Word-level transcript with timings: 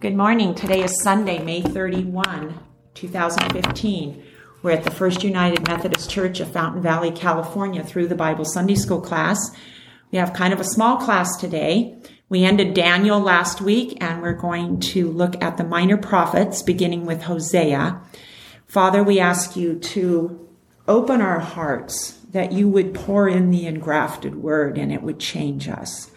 Good 0.00 0.16
morning. 0.16 0.54
Today 0.54 0.82
is 0.82 1.02
Sunday, 1.02 1.44
May 1.44 1.60
31, 1.60 2.58
2015. 2.94 4.24
We're 4.62 4.70
at 4.70 4.84
the 4.84 4.90
First 4.90 5.22
United 5.22 5.68
Methodist 5.68 6.08
Church 6.08 6.40
of 6.40 6.50
Fountain 6.50 6.80
Valley, 6.80 7.10
California, 7.10 7.84
through 7.84 8.08
the 8.08 8.14
Bible 8.14 8.46
Sunday 8.46 8.76
School 8.76 9.02
class. 9.02 9.54
We 10.10 10.16
have 10.16 10.32
kind 10.32 10.54
of 10.54 10.60
a 10.60 10.64
small 10.64 10.96
class 10.96 11.36
today. 11.36 11.98
We 12.30 12.44
ended 12.44 12.72
Daniel 12.72 13.20
last 13.20 13.60
week, 13.60 13.98
and 14.00 14.22
we're 14.22 14.32
going 14.32 14.80
to 14.80 15.10
look 15.10 15.34
at 15.42 15.58
the 15.58 15.64
minor 15.64 15.98
prophets, 15.98 16.62
beginning 16.62 17.04
with 17.04 17.24
Hosea. 17.24 18.00
Father, 18.66 19.02
we 19.02 19.20
ask 19.20 19.54
you 19.54 19.78
to 19.80 20.48
open 20.88 21.20
our 21.20 21.40
hearts 21.40 22.12
that 22.30 22.52
you 22.52 22.70
would 22.70 22.94
pour 22.94 23.28
in 23.28 23.50
the 23.50 23.66
engrafted 23.66 24.36
word 24.36 24.78
and 24.78 24.90
it 24.90 25.02
would 25.02 25.20
change 25.20 25.68
us 25.68 26.10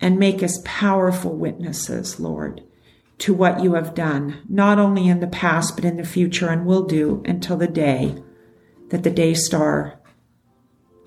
and 0.00 0.20
make 0.20 0.40
us 0.40 0.62
powerful 0.64 1.34
witnesses, 1.34 2.20
Lord 2.20 2.62
to 3.22 3.32
what 3.32 3.62
you 3.62 3.74
have 3.74 3.94
done, 3.94 4.42
not 4.48 4.80
only 4.80 5.06
in 5.06 5.20
the 5.20 5.28
past, 5.28 5.76
but 5.76 5.84
in 5.84 5.96
the 5.96 6.02
future, 6.02 6.48
and 6.48 6.66
will 6.66 6.82
do 6.82 7.22
until 7.24 7.56
the 7.56 7.68
day 7.68 8.20
that 8.88 9.04
the 9.04 9.10
day 9.10 9.32
star 9.32 10.00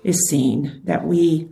is 0.02 0.26
seen, 0.30 0.80
that 0.84 1.06
we 1.06 1.46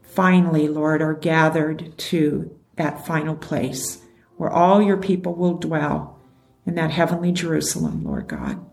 finally, 0.00 0.68
Lord, 0.68 1.02
are 1.02 1.12
gathered 1.12 1.98
to 1.98 2.58
that 2.76 3.06
final 3.06 3.36
place 3.36 4.00
where 4.38 4.48
all 4.48 4.80
your 4.80 4.96
people 4.96 5.34
will 5.34 5.58
dwell 5.58 6.18
in 6.64 6.74
that 6.76 6.90
heavenly 6.90 7.30
Jerusalem, 7.30 8.04
Lord 8.04 8.26
God. 8.26 8.64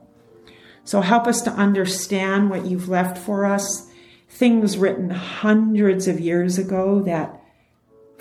So 0.85 1.01
help 1.01 1.27
us 1.27 1.41
to 1.41 1.51
understand 1.51 2.49
what 2.49 2.65
you've 2.65 2.87
left 2.87 3.17
for 3.17 3.45
us, 3.45 3.91
things 4.29 4.77
written 4.77 5.09
hundreds 5.09 6.07
of 6.07 6.21
years 6.21 6.57
ago 6.57 7.01
that 7.01 7.40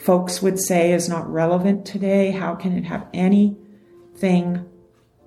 folks 0.00 0.40
would 0.40 0.58
say 0.58 0.92
is 0.92 1.08
not 1.08 1.30
relevant 1.30 1.84
today. 1.84 2.30
How 2.30 2.54
can 2.54 2.76
it 2.76 2.84
have 2.84 3.06
anything 3.12 4.66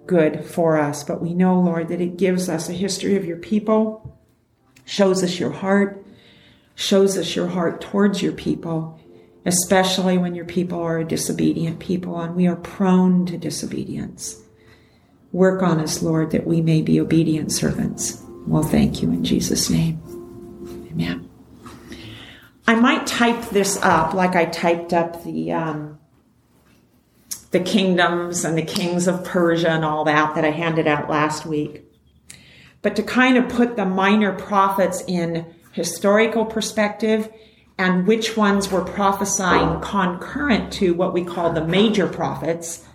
good 0.06 0.44
for 0.44 0.78
us? 0.78 1.04
But 1.04 1.22
we 1.22 1.34
know, 1.34 1.60
Lord, 1.60 1.90
that 1.90 2.02
it 2.02 2.18
gives 2.18 2.50
us 2.50 2.70
a 2.70 2.74
history 2.74 3.16
of 3.16 3.26
your 3.26 3.38
people, 3.38 4.20
shows 4.86 5.24
us 5.24 5.40
your 5.40 5.52
heart, 5.52 6.04
shows 6.76 7.18
us 7.18 7.36
your 7.36 7.48
heart 7.48 7.82
towards 7.82 8.22
your 8.22 8.34
people, 8.34 9.00
especially 9.46 10.18
when 10.18 10.34
your 10.34 10.46
people 10.46 10.82
are 10.82 11.00
a 11.00 11.06
disobedient 11.06 11.80
people 11.80 12.20
and 12.20 12.36
we 12.36 12.48
are 12.48 12.56
prone 12.56 13.26
to 13.28 13.38
disobedience. 13.38 14.42
Work 15.32 15.62
on 15.62 15.80
us, 15.80 16.02
Lord, 16.02 16.32
that 16.32 16.48
we 16.48 16.62
may 16.62 16.82
be 16.82 17.00
obedient 17.00 17.52
servants. 17.52 18.24
Well, 18.48 18.64
thank 18.64 19.02
you 19.02 19.10
in 19.10 19.24
Jesus' 19.24 19.70
name. 19.70 20.00
Amen. 20.92 21.33
I 22.66 22.76
might 22.76 23.06
type 23.06 23.50
this 23.50 23.78
up 23.82 24.14
like 24.14 24.36
I 24.36 24.46
typed 24.46 24.94
up 24.94 25.24
the 25.24 25.52
um, 25.52 26.00
the 27.52 27.60
kingdoms 27.60 28.46
and 28.46 28.58
the 28.58 28.64
kings 28.64 29.08
of 29.08 29.24
Persia 29.24 29.70
and 29.70 29.86
all 29.86 30.06
that 30.06 30.36
that 30.36 30.46
I 30.46 30.52
handed 30.52 30.88
out 30.88 31.10
last 31.10 31.46
week. 31.46 31.84
But 32.82 32.96
to 32.96 33.04
kind 33.04 33.38
of 33.38 33.50
put 33.50 33.76
the 33.76 33.86
minor 33.86 34.34
prophets 34.34 35.04
in 35.08 35.46
historical 35.72 36.46
perspective 36.46 37.32
and 37.78 38.08
which 38.08 38.38
ones 38.38 38.72
were 38.72 38.84
prophesying 38.84 39.82
concurrent 39.82 40.72
to 40.74 40.94
what 40.94 41.14
we 41.14 41.24
call 41.24 41.52
the 41.52 41.66
major 41.66 42.08
prophets, 42.08 42.86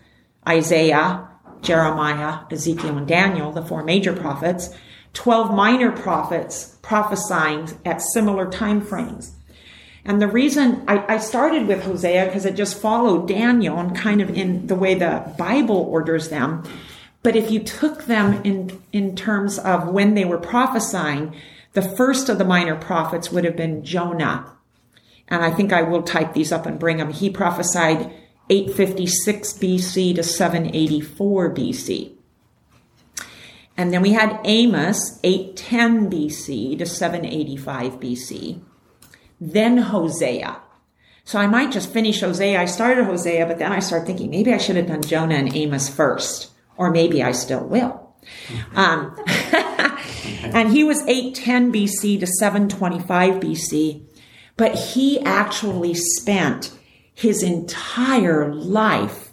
Isaiah, 0.46 1.28
Jeremiah, 1.62 2.41
Ezekiel, 2.50 2.98
and 2.98 3.08
Daniel, 3.08 3.52
the 3.52 3.64
four 3.64 3.83
major 3.83 4.14
prophets, 4.14 4.70
12 5.14 5.55
minor 5.55 5.91
prophets 5.91 6.77
prophesying 6.83 7.69
at 7.84 8.00
similar 8.00 8.48
time 8.48 8.80
frames. 8.80 9.38
And 10.04 10.22
the 10.22 10.28
reason 10.28 10.84
I, 10.88 11.14
I 11.14 11.18
started 11.18 11.66
with 11.66 11.82
Hosea 11.82 12.27
because 12.27 12.44
it 12.44 12.54
just 12.54 12.78
followed 12.78 13.28
Daniel 13.28 13.78
and 13.78 13.96
kind 13.96 14.20
of 14.20 14.30
in 14.30 14.66
the 14.66 14.74
way 14.74 14.94
the 14.94 15.32
Bible 15.36 15.77
orders 15.77 16.28
them. 16.28 16.64
But 17.22 17.36
if 17.36 17.50
you 17.50 17.60
took 17.60 18.05
them 18.05 18.40
in, 18.44 18.80
in 18.92 19.16
terms 19.16 19.58
of 19.58 19.88
when 19.88 20.14
they 20.14 20.24
were 20.24 20.38
prophesying, 20.38 21.34
the 21.73 21.83
first 21.83 22.28
of 22.28 22.39
the 22.39 22.45
minor 22.45 22.77
prophets 22.77 23.30
would 23.30 23.45
have 23.45 23.56
been 23.56 23.84
Jonah. 23.84 24.52
And 25.27 25.45
I 25.45 25.50
think 25.50 25.73
I 25.73 25.83
will 25.83 26.02
type 26.02 26.33
these 26.33 26.52
up 26.52 26.64
and 26.64 26.78
bring 26.78 26.96
them. 26.96 27.12
He 27.12 27.28
prophesied 27.28 28.12
856 28.48 29.52
BC 29.55 30.14
to 30.14 30.23
784 30.23 31.55
BC. 31.55 32.12
And 33.77 33.92
then 33.92 34.00
we 34.00 34.12
had 34.12 34.40
Amos, 34.44 35.20
810 35.23 36.11
BC 36.11 36.78
to 36.78 36.86
785 36.86 38.00
BC 38.00 38.61
then 39.40 39.78
Hosea. 39.78 40.60
So 41.24 41.38
I 41.38 41.46
might 41.46 41.72
just 41.72 41.92
finish 41.92 42.20
Hosea. 42.20 42.60
I 42.60 42.64
started 42.64 43.04
Hosea, 43.04 43.46
but 43.46 43.58
then 43.58 43.72
I 43.72 43.80
start 43.80 44.06
thinking 44.06 44.30
maybe 44.30 44.52
I 44.52 44.58
should 44.58 44.76
have 44.76 44.86
done 44.86 45.02
Jonah 45.02 45.34
and 45.34 45.54
Amos 45.54 45.88
first, 45.88 46.50
or 46.76 46.90
maybe 46.90 47.22
I 47.22 47.32
still 47.32 47.64
will. 47.64 48.16
Um, 48.74 49.14
and 50.42 50.70
he 50.70 50.84
was 50.84 51.06
810 51.06 51.72
BC 51.72 52.20
to 52.20 52.26
725 52.26 53.34
BC, 53.34 54.06
but 54.56 54.74
he 54.74 55.20
actually 55.20 55.94
spent 55.94 56.72
his 57.14 57.42
entire 57.42 58.52
life 58.52 59.32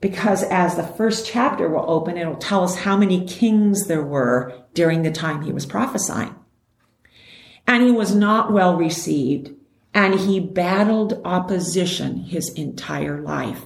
because 0.00 0.42
as 0.44 0.76
the 0.76 0.84
first 0.84 1.26
chapter 1.26 1.68
will 1.68 1.84
open, 1.88 2.16
it'll 2.16 2.36
tell 2.36 2.64
us 2.64 2.76
how 2.76 2.96
many 2.96 3.26
kings 3.26 3.86
there 3.86 4.02
were 4.02 4.54
during 4.74 5.02
the 5.02 5.10
time 5.10 5.42
he 5.42 5.52
was 5.52 5.66
prophesying 5.66 6.34
and 7.66 7.82
he 7.82 7.90
was 7.90 8.14
not 8.14 8.52
well 8.52 8.76
received 8.76 9.50
and 9.96 10.20
he 10.20 10.38
battled 10.38 11.20
opposition 11.24 12.18
his 12.24 12.50
entire 12.50 13.20
life. 13.20 13.64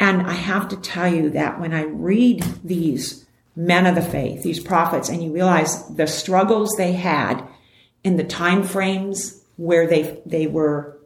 And 0.00 0.22
I 0.22 0.32
have 0.32 0.68
to 0.70 0.76
tell 0.76 1.06
you 1.06 1.30
that 1.30 1.60
when 1.60 1.72
I 1.72 1.84
read 1.84 2.42
these 2.64 3.24
men 3.54 3.86
of 3.86 3.94
the 3.94 4.02
faith, 4.02 4.42
these 4.42 4.58
prophets, 4.58 5.08
and 5.08 5.22
you 5.22 5.32
realize 5.32 5.86
the 5.88 6.08
struggles 6.08 6.74
they 6.76 6.94
had 6.94 7.46
in 8.02 8.16
the 8.16 8.24
time 8.24 8.64
frames 8.64 9.40
where 9.56 9.86
they, 9.86 10.20
they 10.26 10.48
were, 10.48 10.98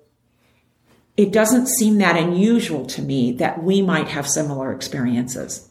it 1.18 1.32
doesn't 1.32 1.66
seem 1.66 1.98
that 1.98 2.16
unusual 2.16 2.86
to 2.86 3.02
me 3.02 3.32
that 3.32 3.62
we 3.62 3.82
might 3.82 4.08
have 4.08 4.26
similar 4.26 4.72
experiences. 4.72 5.68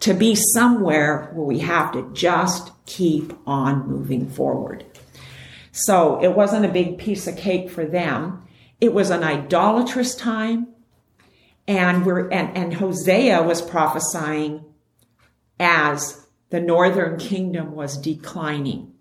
To 0.00 0.12
be 0.12 0.34
somewhere 0.34 1.30
where 1.32 1.46
we 1.46 1.60
have 1.60 1.92
to 1.92 2.12
just 2.12 2.70
keep 2.84 3.32
on 3.46 3.88
moving 3.88 4.28
forward. 4.28 4.84
So 5.78 6.18
it 6.22 6.34
wasn't 6.34 6.64
a 6.64 6.70
big 6.72 6.96
piece 6.96 7.26
of 7.26 7.36
cake 7.36 7.68
for 7.68 7.84
them. 7.84 8.42
It 8.80 8.94
was 8.94 9.10
an 9.10 9.22
idolatrous 9.22 10.14
time. 10.14 10.68
And 11.68 12.06
we're, 12.06 12.30
and, 12.30 12.56
and 12.56 12.74
Hosea 12.74 13.42
was 13.42 13.60
prophesying 13.60 14.64
as 15.60 16.26
the 16.48 16.60
northern 16.60 17.18
kingdom 17.18 17.74
was 17.74 17.98
declining. 17.98 18.94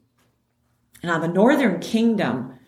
Now 1.02 1.18
the 1.18 1.30
northern 1.30 1.80
kingdom 1.80 2.60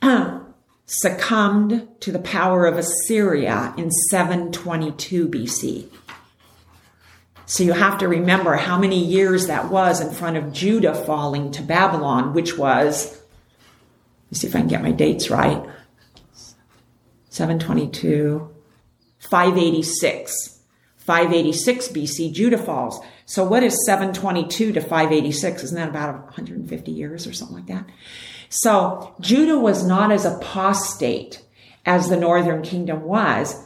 succumbed 0.86 1.88
to 2.00 2.12
the 2.12 2.20
power 2.20 2.64
of 2.64 2.78
Assyria 2.78 3.74
in 3.76 3.90
722 3.90 5.28
BC. 5.28 5.88
So 7.46 7.62
you 7.62 7.72
have 7.72 7.98
to 7.98 8.08
remember 8.08 8.56
how 8.56 8.76
many 8.76 9.02
years 9.02 9.46
that 9.46 9.70
was 9.70 10.00
in 10.00 10.10
front 10.10 10.36
of 10.36 10.52
Judah 10.52 10.94
falling 10.94 11.52
to 11.52 11.62
Babylon, 11.62 12.34
which 12.34 12.58
was, 12.58 13.12
let 13.12 14.32
me 14.32 14.38
see 14.38 14.46
if 14.48 14.56
I 14.56 14.58
can 14.58 14.68
get 14.68 14.82
my 14.82 14.90
dates 14.90 15.30
right 15.30 15.64
722, 17.30 18.50
586. 19.18 20.52
586 20.96 21.88
BC, 21.88 22.32
Judah 22.32 22.58
falls. 22.58 23.00
So 23.26 23.44
what 23.44 23.62
is 23.62 23.86
722 23.86 24.72
to 24.72 24.80
586? 24.80 25.62
Isn't 25.62 25.76
that 25.76 25.88
about 25.88 26.24
150 26.24 26.90
years 26.90 27.28
or 27.28 27.32
something 27.32 27.56
like 27.56 27.66
that? 27.66 27.86
So 28.48 29.14
Judah 29.20 29.58
was 29.58 29.86
not 29.86 30.10
as 30.10 30.24
apostate 30.24 31.44
as 31.84 32.08
the 32.08 32.16
northern 32.16 32.62
kingdom 32.62 33.02
was. 33.02 33.65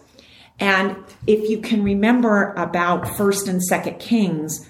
And 0.60 0.96
if 1.26 1.48
you 1.48 1.58
can 1.58 1.82
remember 1.82 2.52
about 2.52 3.16
first 3.16 3.48
and 3.48 3.62
second 3.62 3.98
kings, 3.98 4.68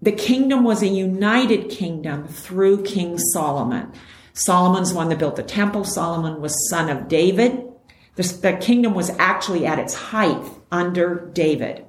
the 0.00 0.12
kingdom 0.12 0.64
was 0.64 0.82
a 0.82 0.88
united 0.88 1.68
kingdom 1.68 2.28
through 2.28 2.84
King 2.84 3.18
Solomon. 3.18 3.92
Solomon's 4.32 4.94
one 4.94 5.08
that 5.08 5.18
built 5.18 5.36
the 5.36 5.42
temple. 5.42 5.84
Solomon 5.84 6.40
was 6.40 6.70
son 6.70 6.88
of 6.88 7.08
David. 7.08 7.66
The, 8.14 8.22
the 8.22 8.52
kingdom 8.54 8.94
was 8.94 9.10
actually 9.18 9.66
at 9.66 9.80
its 9.80 9.94
height 9.94 10.42
under 10.70 11.30
David. 11.34 11.84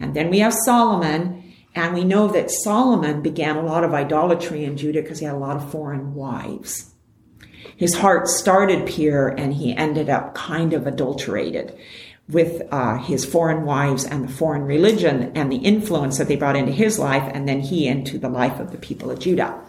And 0.00 0.14
then 0.14 0.30
we 0.30 0.40
have 0.40 0.54
Solomon, 0.64 1.54
and 1.74 1.94
we 1.94 2.04
know 2.04 2.26
that 2.28 2.50
Solomon 2.50 3.22
began 3.22 3.56
a 3.56 3.62
lot 3.62 3.84
of 3.84 3.94
idolatry 3.94 4.64
in 4.64 4.76
Judah 4.76 5.02
because 5.02 5.20
he 5.20 5.26
had 5.26 5.34
a 5.34 5.38
lot 5.38 5.56
of 5.56 5.70
foreign 5.70 6.14
wives. 6.14 6.94
His 7.76 7.94
heart 7.94 8.28
started 8.28 8.86
pure 8.86 9.28
and 9.28 9.52
he 9.52 9.76
ended 9.76 10.08
up 10.08 10.34
kind 10.34 10.72
of 10.72 10.86
adulterated 10.86 11.76
with 12.28 12.62
uh, 12.70 12.96
his 12.98 13.24
foreign 13.24 13.64
wives 13.64 14.04
and 14.04 14.24
the 14.24 14.32
foreign 14.32 14.62
religion 14.62 15.32
and 15.34 15.52
the 15.52 15.58
influence 15.58 16.18
that 16.18 16.28
they 16.28 16.36
brought 16.36 16.56
into 16.56 16.72
his 16.72 16.98
life, 16.98 17.30
and 17.34 17.46
then 17.48 17.60
he 17.60 17.86
into 17.86 18.18
the 18.18 18.28
life 18.28 18.58
of 18.60 18.72
the 18.72 18.78
people 18.78 19.10
of 19.10 19.18
Judah. 19.18 19.60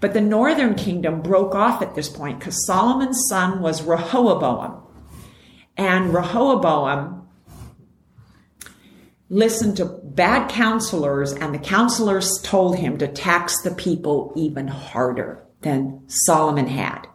But 0.00 0.12
the 0.12 0.20
northern 0.20 0.74
kingdom 0.74 1.22
broke 1.22 1.54
off 1.54 1.80
at 1.82 1.94
this 1.94 2.08
point 2.08 2.38
because 2.38 2.66
Solomon's 2.66 3.24
son 3.28 3.60
was 3.60 3.82
Rehoboam. 3.82 4.82
And 5.76 6.12
Rehoboam 6.12 7.28
listened 9.28 9.76
to 9.76 9.84
bad 9.84 10.48
counselors, 10.50 11.32
and 11.32 11.54
the 11.54 11.58
counselors 11.58 12.40
told 12.42 12.76
him 12.76 12.98
to 12.98 13.08
tax 13.08 13.62
the 13.62 13.74
people 13.74 14.32
even 14.36 14.68
harder 14.68 15.44
than 15.62 16.02
Solomon 16.08 16.66
had. 16.66 17.06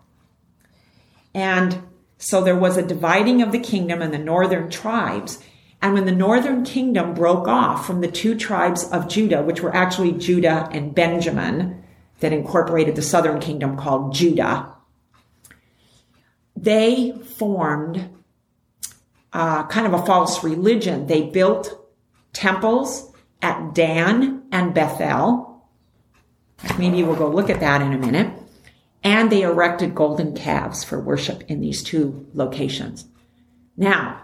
And 1.33 1.81
so 2.21 2.43
there 2.43 2.55
was 2.55 2.77
a 2.77 2.85
dividing 2.85 3.41
of 3.41 3.51
the 3.51 3.59
kingdom 3.59 3.99
and 3.99 4.13
the 4.13 4.19
northern 4.19 4.69
tribes. 4.69 5.39
And 5.81 5.95
when 5.95 6.05
the 6.05 6.11
northern 6.11 6.63
kingdom 6.63 7.15
broke 7.15 7.47
off 7.47 7.87
from 7.87 8.01
the 8.01 8.11
two 8.11 8.37
tribes 8.37 8.83
of 8.91 9.07
Judah, 9.07 9.41
which 9.41 9.61
were 9.61 9.75
actually 9.75 10.11
Judah 10.11 10.69
and 10.71 10.93
Benjamin, 10.93 11.83
that 12.19 12.31
incorporated 12.31 12.95
the 12.95 13.01
southern 13.01 13.39
kingdom 13.39 13.75
called 13.75 14.13
Judah, 14.13 14.71
they 16.55 17.13
formed 17.39 18.07
uh, 19.33 19.65
kind 19.65 19.87
of 19.87 19.93
a 19.93 20.05
false 20.05 20.43
religion. 20.43 21.07
They 21.07 21.23
built 21.23 21.75
temples 22.33 23.11
at 23.41 23.73
Dan 23.73 24.43
and 24.51 24.75
Bethel. 24.75 25.65
Maybe 26.77 27.01
we'll 27.01 27.15
go 27.15 27.27
look 27.27 27.49
at 27.49 27.61
that 27.61 27.81
in 27.81 27.93
a 27.93 27.97
minute. 27.97 28.40
And 29.03 29.31
they 29.31 29.41
erected 29.41 29.95
golden 29.95 30.35
calves 30.35 30.83
for 30.83 30.99
worship 30.99 31.43
in 31.47 31.59
these 31.59 31.81
two 31.81 32.27
locations. 32.33 33.05
Now, 33.75 34.21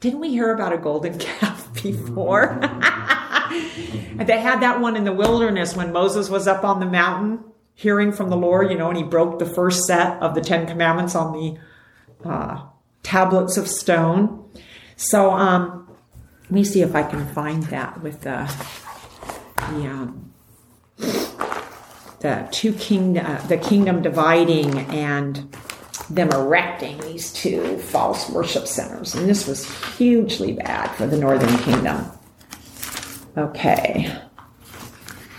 didn't 0.00 0.20
we 0.20 0.30
hear 0.30 0.52
about 0.52 0.72
a 0.72 0.78
golden 0.78 1.18
calf 1.18 1.82
before? 1.82 2.58
they 4.16 4.40
had 4.40 4.60
that 4.60 4.80
one 4.80 4.96
in 4.96 5.04
the 5.04 5.12
wilderness 5.12 5.74
when 5.74 5.92
Moses 5.92 6.28
was 6.28 6.46
up 6.46 6.64
on 6.64 6.80
the 6.80 6.86
mountain 6.86 7.44
hearing 7.74 8.12
from 8.12 8.28
the 8.28 8.36
Lord, 8.36 8.70
you 8.70 8.76
know, 8.76 8.88
and 8.88 8.96
he 8.98 9.02
broke 9.02 9.38
the 9.38 9.46
first 9.46 9.84
set 9.86 10.20
of 10.22 10.34
the 10.34 10.42
Ten 10.42 10.66
Commandments 10.66 11.14
on 11.14 11.32
the 11.32 12.28
uh, 12.28 12.62
tablets 13.02 13.56
of 13.56 13.66
stone. 13.66 14.44
So, 14.96 15.30
um, 15.30 15.88
let 16.42 16.50
me 16.50 16.64
see 16.64 16.82
if 16.82 16.94
I 16.94 17.02
can 17.02 17.26
find 17.32 17.62
that 17.64 18.02
with 18.02 18.20
the 18.20 18.52
the, 19.56 19.86
um, 19.86 20.32
the 22.20 22.46
two 22.50 22.72
kingdom, 22.74 23.26
uh, 23.26 23.40
the 23.46 23.56
kingdom 23.56 24.02
dividing 24.02 24.78
and 24.78 25.54
them 26.08 26.30
erecting 26.30 26.98
these 27.00 27.32
two 27.32 27.78
false 27.78 28.28
worship 28.30 28.66
centers, 28.66 29.14
and 29.14 29.28
this 29.28 29.46
was 29.46 29.66
hugely 29.96 30.52
bad 30.52 30.88
for 30.96 31.06
the 31.06 31.16
northern 31.16 31.56
kingdom. 31.58 32.06
Okay. 33.36 34.12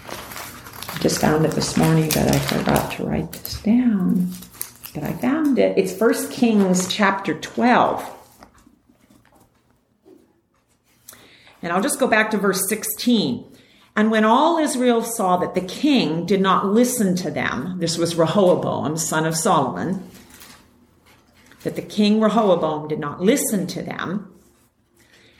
I 0.07 0.97
just 0.99 1.19
found 1.19 1.45
it 1.45 1.51
this 1.51 1.77
morning, 1.77 2.07
but 2.07 2.33
I 2.33 2.39
forgot 2.39 2.91
to 2.93 3.05
write 3.05 3.31
this 3.31 3.61
down. 3.61 4.29
But 4.93 5.03
I 5.03 5.13
found 5.13 5.59
it. 5.59 5.77
It's 5.77 5.95
First 5.95 6.31
Kings 6.31 6.87
chapter 6.87 7.33
12. 7.33 8.17
And 11.61 11.71
I'll 11.71 11.81
just 11.81 11.99
go 11.99 12.07
back 12.07 12.31
to 12.31 12.37
verse 12.37 12.67
16. 12.69 13.50
And 13.95 14.09
when 14.09 14.23
all 14.23 14.57
Israel 14.57 15.03
saw 15.03 15.37
that 15.37 15.53
the 15.53 15.61
king 15.61 16.25
did 16.25 16.41
not 16.41 16.67
listen 16.67 17.15
to 17.17 17.31
them, 17.31 17.77
this 17.79 17.97
was 17.97 18.15
Rehoboam, 18.15 18.95
son 18.97 19.25
of 19.25 19.35
Solomon, 19.35 20.09
that 21.63 21.75
the 21.75 21.81
king 21.81 22.21
Rehoboam 22.21 22.87
did 22.87 22.99
not 22.99 23.21
listen 23.21 23.67
to 23.67 23.81
them, 23.81 24.33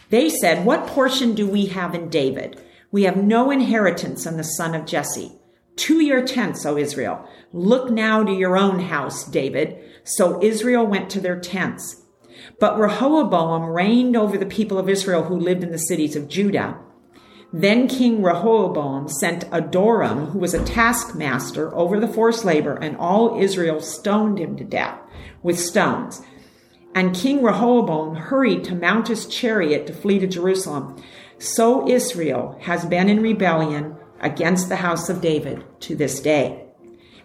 they 0.09 0.29
said, 0.29 0.65
What 0.65 0.87
portion 0.87 1.33
do 1.33 1.47
we 1.47 1.67
have 1.67 1.95
in 1.95 2.09
David? 2.09 2.61
We 2.91 3.03
have 3.03 3.15
no 3.15 3.49
inheritance 3.49 4.25
in 4.25 4.35
the 4.35 4.43
son 4.43 4.75
of 4.75 4.85
Jesse. 4.85 5.31
To 5.77 6.01
your 6.01 6.25
tents, 6.27 6.65
O 6.65 6.77
Israel. 6.77 7.25
Look 7.53 7.89
now 7.89 8.23
to 8.23 8.33
your 8.33 8.57
own 8.57 8.79
house, 8.79 9.23
David. 9.23 9.81
So 10.03 10.43
Israel 10.43 10.85
went 10.85 11.09
to 11.11 11.21
their 11.21 11.39
tents. 11.39 12.01
But 12.59 12.77
Rehoboam 12.77 13.63
reigned 13.63 14.17
over 14.17 14.37
the 14.37 14.45
people 14.45 14.77
of 14.77 14.89
Israel 14.89 15.23
who 15.23 15.39
lived 15.39 15.63
in 15.63 15.71
the 15.71 15.79
cities 15.79 16.17
of 16.17 16.27
Judah. 16.27 16.77
Then 17.53 17.89
King 17.89 18.23
Rehoboam 18.23 19.09
sent 19.09 19.49
Adoram, 19.51 20.31
who 20.31 20.39
was 20.39 20.53
a 20.53 20.63
taskmaster 20.63 21.75
over 21.75 21.99
the 21.99 22.07
forced 22.07 22.45
labor, 22.45 22.75
and 22.75 22.95
all 22.95 23.41
Israel 23.41 23.81
stoned 23.81 24.39
him 24.39 24.55
to 24.55 24.63
death 24.63 24.97
with 25.43 25.59
stones. 25.59 26.21
And 26.95 27.15
King 27.15 27.43
Rehoboam 27.43 28.15
hurried 28.15 28.63
to 28.65 28.75
mount 28.75 29.09
his 29.09 29.25
chariot 29.25 29.85
to 29.87 29.93
flee 29.93 30.19
to 30.19 30.27
Jerusalem. 30.27 31.01
So 31.39 31.87
Israel 31.89 32.57
has 32.61 32.85
been 32.85 33.09
in 33.09 33.21
rebellion 33.21 33.97
against 34.21 34.69
the 34.69 34.77
house 34.77 35.09
of 35.09 35.21
David 35.21 35.63
to 35.81 35.95
this 35.95 36.21
day. 36.21 36.67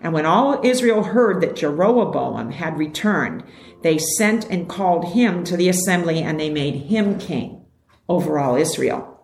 And 0.01 0.13
when 0.13 0.27
all 0.27 0.61
Israel 0.65 1.05
heard 1.05 1.41
that 1.41 1.57
Jeroboam 1.57 2.51
had 2.51 2.79
returned, 2.79 3.45
they 3.83 3.99
sent 3.99 4.49
and 4.51 4.69
called 4.69 5.13
him 5.13 5.45
to 5.45 5.57
the 5.57 5.69
assembly, 5.69 6.21
and 6.21 6.39
they 6.39 6.51
made 6.51 6.87
him 6.87 7.19
king 7.19 7.65
over 8.09 8.39
all 8.39 8.57
Israel. 8.57 9.16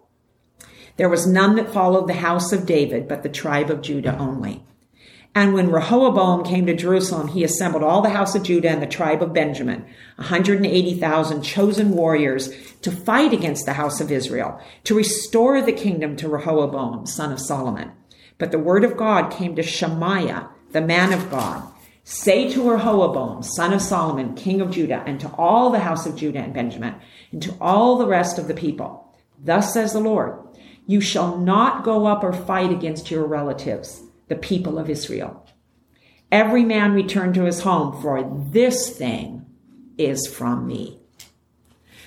There 0.96 1.08
was 1.08 1.26
none 1.26 1.56
that 1.56 1.72
followed 1.72 2.06
the 2.06 2.14
house 2.14 2.52
of 2.52 2.66
David, 2.66 3.08
but 3.08 3.22
the 3.22 3.28
tribe 3.28 3.70
of 3.70 3.82
Judah 3.82 4.16
only. 4.18 4.62
And 5.34 5.54
when 5.54 5.70
Rehoboam 5.70 6.44
came 6.44 6.66
to 6.66 6.76
Jerusalem, 6.76 7.28
he 7.28 7.42
assembled 7.42 7.82
all 7.82 8.02
the 8.02 8.10
house 8.10 8.34
of 8.34 8.42
Judah 8.42 8.68
and 8.68 8.82
the 8.82 8.86
tribe 8.86 9.22
of 9.22 9.32
Benjamin, 9.32 9.86
180,000 10.16 11.42
chosen 11.42 11.92
warriors, 11.92 12.50
to 12.82 12.90
fight 12.90 13.32
against 13.32 13.64
the 13.64 13.72
house 13.72 14.00
of 14.02 14.12
Israel, 14.12 14.60
to 14.84 14.94
restore 14.94 15.62
the 15.62 15.72
kingdom 15.72 16.16
to 16.16 16.28
Rehoboam, 16.28 17.06
son 17.06 17.32
of 17.32 17.40
Solomon. 17.40 17.92
But 18.36 18.50
the 18.50 18.58
word 18.58 18.84
of 18.84 18.98
God 18.98 19.32
came 19.32 19.56
to 19.56 19.62
Shemaiah, 19.62 20.50
the 20.72 20.82
man 20.82 21.14
of 21.14 21.30
God. 21.30 21.66
Say 22.04 22.52
to 22.52 22.70
Rehoboam, 22.70 23.42
son 23.42 23.72
of 23.72 23.80
Solomon, 23.80 24.34
king 24.34 24.60
of 24.60 24.70
Judah, 24.70 25.02
and 25.06 25.18
to 25.20 25.28
all 25.38 25.70
the 25.70 25.78
house 25.78 26.04
of 26.04 26.16
Judah 26.16 26.40
and 26.40 26.52
Benjamin, 26.52 26.96
and 27.30 27.40
to 27.42 27.56
all 27.58 27.96
the 27.96 28.06
rest 28.06 28.38
of 28.38 28.48
the 28.48 28.54
people, 28.54 29.02
Thus 29.44 29.72
says 29.72 29.92
the 29.92 30.00
Lord, 30.00 30.38
you 30.86 31.00
shall 31.00 31.38
not 31.38 31.84
go 31.84 32.06
up 32.06 32.24
or 32.24 32.32
fight 32.32 32.70
against 32.70 33.10
your 33.10 33.26
relatives 33.26 34.02
the 34.28 34.36
people 34.36 34.78
of 34.78 34.88
Israel. 34.88 35.46
Every 36.30 36.64
man 36.64 36.92
return 36.92 37.32
to 37.34 37.44
his 37.44 37.60
home, 37.60 38.00
for 38.00 38.22
this 38.50 38.96
thing 38.96 39.44
is 39.98 40.26
from 40.26 40.66
me. 40.66 40.98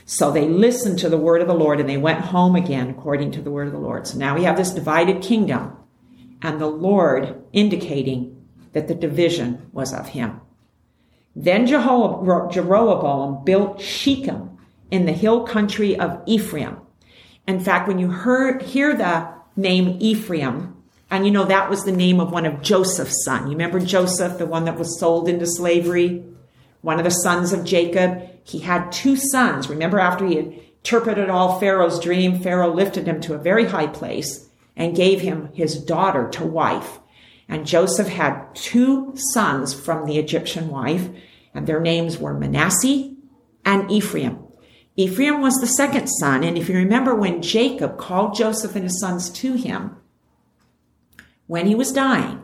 So 0.05 0.31
they 0.31 0.47
listened 0.47 0.99
to 0.99 1.09
the 1.09 1.17
word 1.17 1.41
of 1.41 1.47
the 1.47 1.53
Lord 1.53 1.79
and 1.79 1.89
they 1.89 1.97
went 1.97 2.21
home 2.21 2.55
again 2.55 2.89
according 2.89 3.31
to 3.31 3.41
the 3.41 3.51
word 3.51 3.67
of 3.67 3.73
the 3.73 3.79
Lord. 3.79 4.07
So 4.07 4.17
now 4.17 4.35
we 4.35 4.43
have 4.43 4.57
this 4.57 4.71
divided 4.71 5.21
kingdom 5.21 5.77
and 6.41 6.59
the 6.59 6.67
Lord 6.67 7.43
indicating 7.53 8.45
that 8.73 8.87
the 8.87 8.95
division 8.95 9.69
was 9.71 9.93
of 9.93 10.09
him. 10.09 10.41
Then 11.35 11.65
Jeroboam 11.65 13.43
built 13.43 13.81
Shechem 13.81 14.57
in 14.91 15.05
the 15.05 15.11
hill 15.11 15.43
country 15.43 15.97
of 15.97 16.21
Ephraim. 16.25 16.77
In 17.47 17.59
fact, 17.59 17.87
when 17.87 17.99
you 17.99 18.09
heard, 18.09 18.61
hear 18.61 18.95
the 18.95 19.29
name 19.55 19.97
Ephraim, 19.99 20.75
and 21.09 21.25
you 21.25 21.31
know, 21.31 21.45
that 21.45 21.69
was 21.69 21.83
the 21.83 21.91
name 21.91 22.19
of 22.19 22.31
one 22.31 22.45
of 22.45 22.61
Joseph's 22.61 23.23
son. 23.23 23.43
You 23.43 23.51
remember 23.51 23.79
Joseph, 23.79 24.37
the 24.37 24.45
one 24.45 24.65
that 24.65 24.77
was 24.77 24.99
sold 24.99 25.29
into 25.29 25.45
slavery? 25.45 26.25
One 26.81 26.97
of 26.97 27.05
the 27.05 27.11
sons 27.11 27.53
of 27.53 27.63
Jacob. 27.63 28.27
He 28.43 28.59
had 28.59 28.91
two 28.91 29.15
sons. 29.15 29.69
Remember, 29.69 29.99
after 29.99 30.25
he 30.25 30.35
had 30.35 30.53
interpreted 30.79 31.29
all 31.29 31.59
Pharaoh's 31.59 31.99
dream, 31.99 32.39
Pharaoh 32.39 32.73
lifted 32.73 33.07
him 33.07 33.21
to 33.21 33.33
a 33.33 33.39
very 33.39 33.65
high 33.65 33.87
place 33.87 34.49
and 34.75 34.95
gave 34.95 35.21
him 35.21 35.49
his 35.53 35.79
daughter 35.79 36.29
to 36.29 36.45
wife. 36.45 36.99
And 37.47 37.67
Joseph 37.67 38.07
had 38.07 38.53
two 38.55 39.13
sons 39.15 39.73
from 39.73 40.05
the 40.05 40.17
Egyptian 40.17 40.69
wife, 40.69 41.07
and 41.53 41.65
their 41.65 41.79
names 41.79 42.17
were 42.17 42.33
Manasseh 42.33 43.11
and 43.63 43.89
Ephraim. 43.91 44.44
Ephraim 44.97 45.41
was 45.41 45.55
the 45.55 45.67
second 45.67 46.07
son, 46.07 46.43
and 46.43 46.57
if 46.57 46.69
you 46.69 46.75
remember 46.75 47.13
when 47.13 47.41
Jacob 47.41 47.97
called 47.97 48.35
Joseph 48.35 48.75
and 48.75 48.83
his 48.83 48.99
sons 48.99 49.29
to 49.31 49.53
him, 49.53 49.97
when 51.47 51.67
he 51.67 51.75
was 51.75 51.91
dying. 51.91 52.41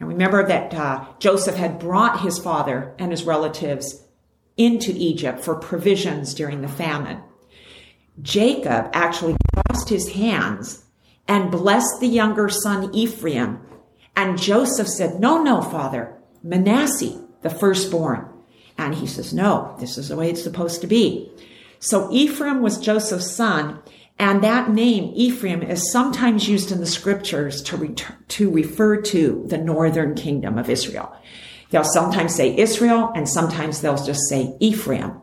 And 0.00 0.08
remember 0.08 0.46
that 0.46 0.74
uh, 0.74 1.06
Joseph 1.20 1.54
had 1.54 1.78
brought 1.78 2.20
his 2.20 2.38
father 2.38 2.94
and 2.98 3.12
his 3.12 3.22
relatives 3.24 4.02
into 4.56 4.92
Egypt 4.92 5.40
for 5.40 5.54
provisions 5.54 6.34
during 6.34 6.60
the 6.60 6.68
famine. 6.68 7.22
Jacob 8.20 8.90
actually 8.92 9.36
crossed 9.54 9.88
his 9.88 10.12
hands 10.12 10.84
and 11.28 11.50
blessed 11.50 12.00
the 12.00 12.08
younger 12.08 12.48
son 12.48 12.92
Ephraim. 12.92 13.60
And 14.16 14.38
Joseph 14.38 14.88
said, 14.88 15.20
No, 15.20 15.42
no, 15.42 15.62
father, 15.62 16.18
Manasseh, 16.42 17.24
the 17.42 17.48
firstborn. 17.50 18.28
And 18.76 18.94
he 18.94 19.06
says, 19.06 19.32
No, 19.32 19.76
this 19.78 19.96
is 19.96 20.08
the 20.08 20.16
way 20.16 20.30
it's 20.30 20.42
supposed 20.42 20.80
to 20.80 20.86
be. 20.86 21.30
So 21.82 22.08
Ephraim 22.12 22.62
was 22.62 22.78
Joseph's 22.78 23.32
son, 23.32 23.82
and 24.16 24.44
that 24.44 24.70
name, 24.70 25.12
Ephraim, 25.16 25.62
is 25.62 25.90
sometimes 25.90 26.48
used 26.48 26.70
in 26.70 26.78
the 26.78 26.86
scriptures 26.86 27.60
to, 27.62 27.92
to 28.28 28.50
refer 28.52 29.02
to 29.02 29.44
the 29.48 29.58
northern 29.58 30.14
kingdom 30.14 30.58
of 30.58 30.70
Israel. 30.70 31.12
They'll 31.70 31.82
sometimes 31.82 32.36
say 32.36 32.56
Israel, 32.56 33.10
and 33.16 33.28
sometimes 33.28 33.80
they'll 33.80 33.96
just 33.96 34.28
say 34.28 34.54
Ephraim. 34.60 35.20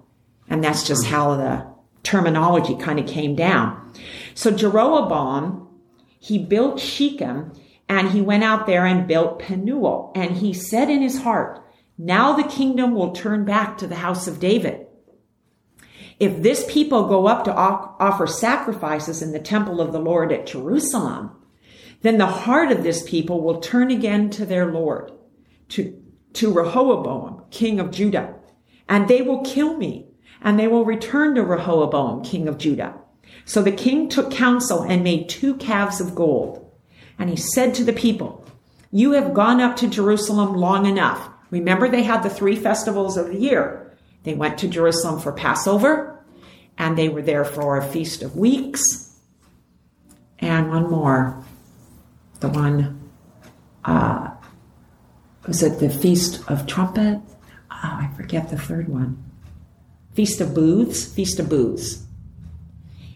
And 0.50 0.62
that's 0.62 0.86
just 0.86 1.06
how 1.06 1.38
the 1.38 1.66
terminology 2.04 2.76
kind 2.76 3.00
of 3.00 3.08
came 3.08 3.38
down. 3.38 3.94
So 4.34 4.52
Jeroboam, 4.52 5.66
he 6.20 6.40
built 6.40 6.82
Shechem, 6.82 7.54
and 7.88 8.10
he 8.10 8.20
went 8.20 8.44
out 8.44 8.68
there 8.68 8.86
and 8.86 9.08
built 9.08 9.40
Penuel. 9.40 10.12
And 10.14 10.36
he 10.36 10.52
said 10.52 10.90
in 10.90 11.02
his 11.02 11.22
heart, 11.22 11.66
now 11.98 12.34
the 12.34 12.44
kingdom 12.44 12.96
will 12.96 13.14
turn 13.14 13.46
back 13.46 13.78
to 13.78 13.88
the 13.88 13.96
house 13.96 14.28
of 14.28 14.42
David. 14.42 14.88
If 16.20 16.42
this 16.44 16.66
people 16.70 17.08
go 17.08 17.28
up 17.28 17.46
to 17.46 17.54
offer 17.54 18.28
sacrifices 18.28 19.22
in 19.22 19.32
the 19.32 19.40
temple 19.40 19.80
of 19.80 19.94
the 19.94 20.00
Lord 20.00 20.32
at 20.34 20.48
Jerusalem, 20.48 21.32
then 22.02 22.18
the 22.18 22.26
heart 22.26 22.72
of 22.72 22.84
this 22.84 23.08
people 23.10 23.42
will 23.42 23.62
turn 23.62 23.90
again 23.90 24.30
to 24.32 24.46
their 24.46 24.72
Lord, 24.72 25.12
to, 25.70 26.02
to 26.34 26.52
Rehoboam, 26.52 27.44
king 27.52 27.80
of 27.80 27.92
Judah, 27.92 28.36
and 28.88 29.08
they 29.08 29.22
will 29.22 29.44
kill 29.44 29.78
me, 29.78 30.08
and 30.42 30.60
they 30.60 30.68
will 30.68 30.86
return 30.86 31.36
to 31.36 31.44
Rehoboam, 31.44 32.24
king 32.24 32.48
of 32.48 32.58
Judah. 32.58 32.96
So 33.46 33.62
the 33.62 33.72
king 33.72 34.10
took 34.10 34.32
counsel 34.32 34.84
and 34.84 35.04
made 35.04 35.30
two 35.30 35.56
calves 35.56 36.02
of 36.02 36.16
gold. 36.16 36.66
And 37.18 37.30
he 37.30 37.36
said 37.36 37.74
to 37.76 37.84
the 37.84 37.94
people, 37.94 38.46
You 38.92 39.12
have 39.14 39.34
gone 39.34 39.60
up 39.60 39.76
to 39.78 39.88
Jerusalem 39.88 40.54
long 40.54 40.86
enough. 40.86 41.30
Remember, 41.50 41.90
they 41.90 42.04
had 42.04 42.24
the 42.24 42.30
three 42.30 42.56
festivals 42.56 43.18
of 43.18 43.28
the 43.28 43.40
year. 43.40 43.89
They 44.24 44.34
went 44.34 44.58
to 44.60 44.68
Jerusalem 44.68 45.20
for 45.20 45.32
Passover, 45.32 46.24
and 46.78 46.98
they 46.98 47.10
were 47.10 47.22
there 47.22 47.46
for 47.46 47.78
a 47.78 47.86
feast 47.86 48.22
of 48.22 48.36
weeks, 48.36 49.18
and 50.40 50.70
one 50.70 50.90
more 50.90 51.44
the 52.40 52.50
one, 52.50 53.10
uh, 53.84 54.32
was 55.46 55.62
it 55.64 55.80
the 55.80 55.90
Feast 55.90 56.42
of 56.50 56.66
Trumpet? 56.66 57.20
Oh, 57.72 57.98
I 58.02 58.10
forget 58.16 58.50
the 58.50 58.58
third 58.58 58.88
one. 58.88 59.24
Feast 60.14 60.42
of 60.42 60.54
Booths? 60.54 61.14
Feast 61.14 61.40
of 61.40 61.50
Booths. 61.50 62.06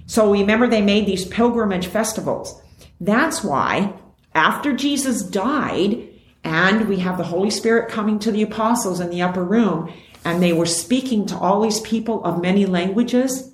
So 0.05 0.31
remember, 0.31 0.67
they 0.67 0.81
made 0.81 1.05
these 1.05 1.25
pilgrimage 1.25 1.88
festivals. 1.88 2.62
That's 3.00 3.43
why 3.43 3.93
after 4.36 4.74
Jesus 4.74 5.24
died, 5.24 6.10
and 6.43 6.88
we 6.89 7.00
have 7.00 7.17
the 7.17 7.24
Holy 7.24 7.50
Spirit 7.50 7.89
coming 7.89 8.19
to 8.19 8.31
the 8.31 8.41
apostles 8.41 9.00
in 9.00 9.10
the 9.10 9.22
upper 9.22 9.43
room, 9.43 9.91
and 10.25 10.42
they 10.42 10.53
were 10.53 10.65
speaking 10.65 11.25
to 11.27 11.38
all 11.38 11.62
these 11.62 11.80
people 11.82 12.24
of 12.24 12.42
many 12.42 12.65
languages, 12.65 13.53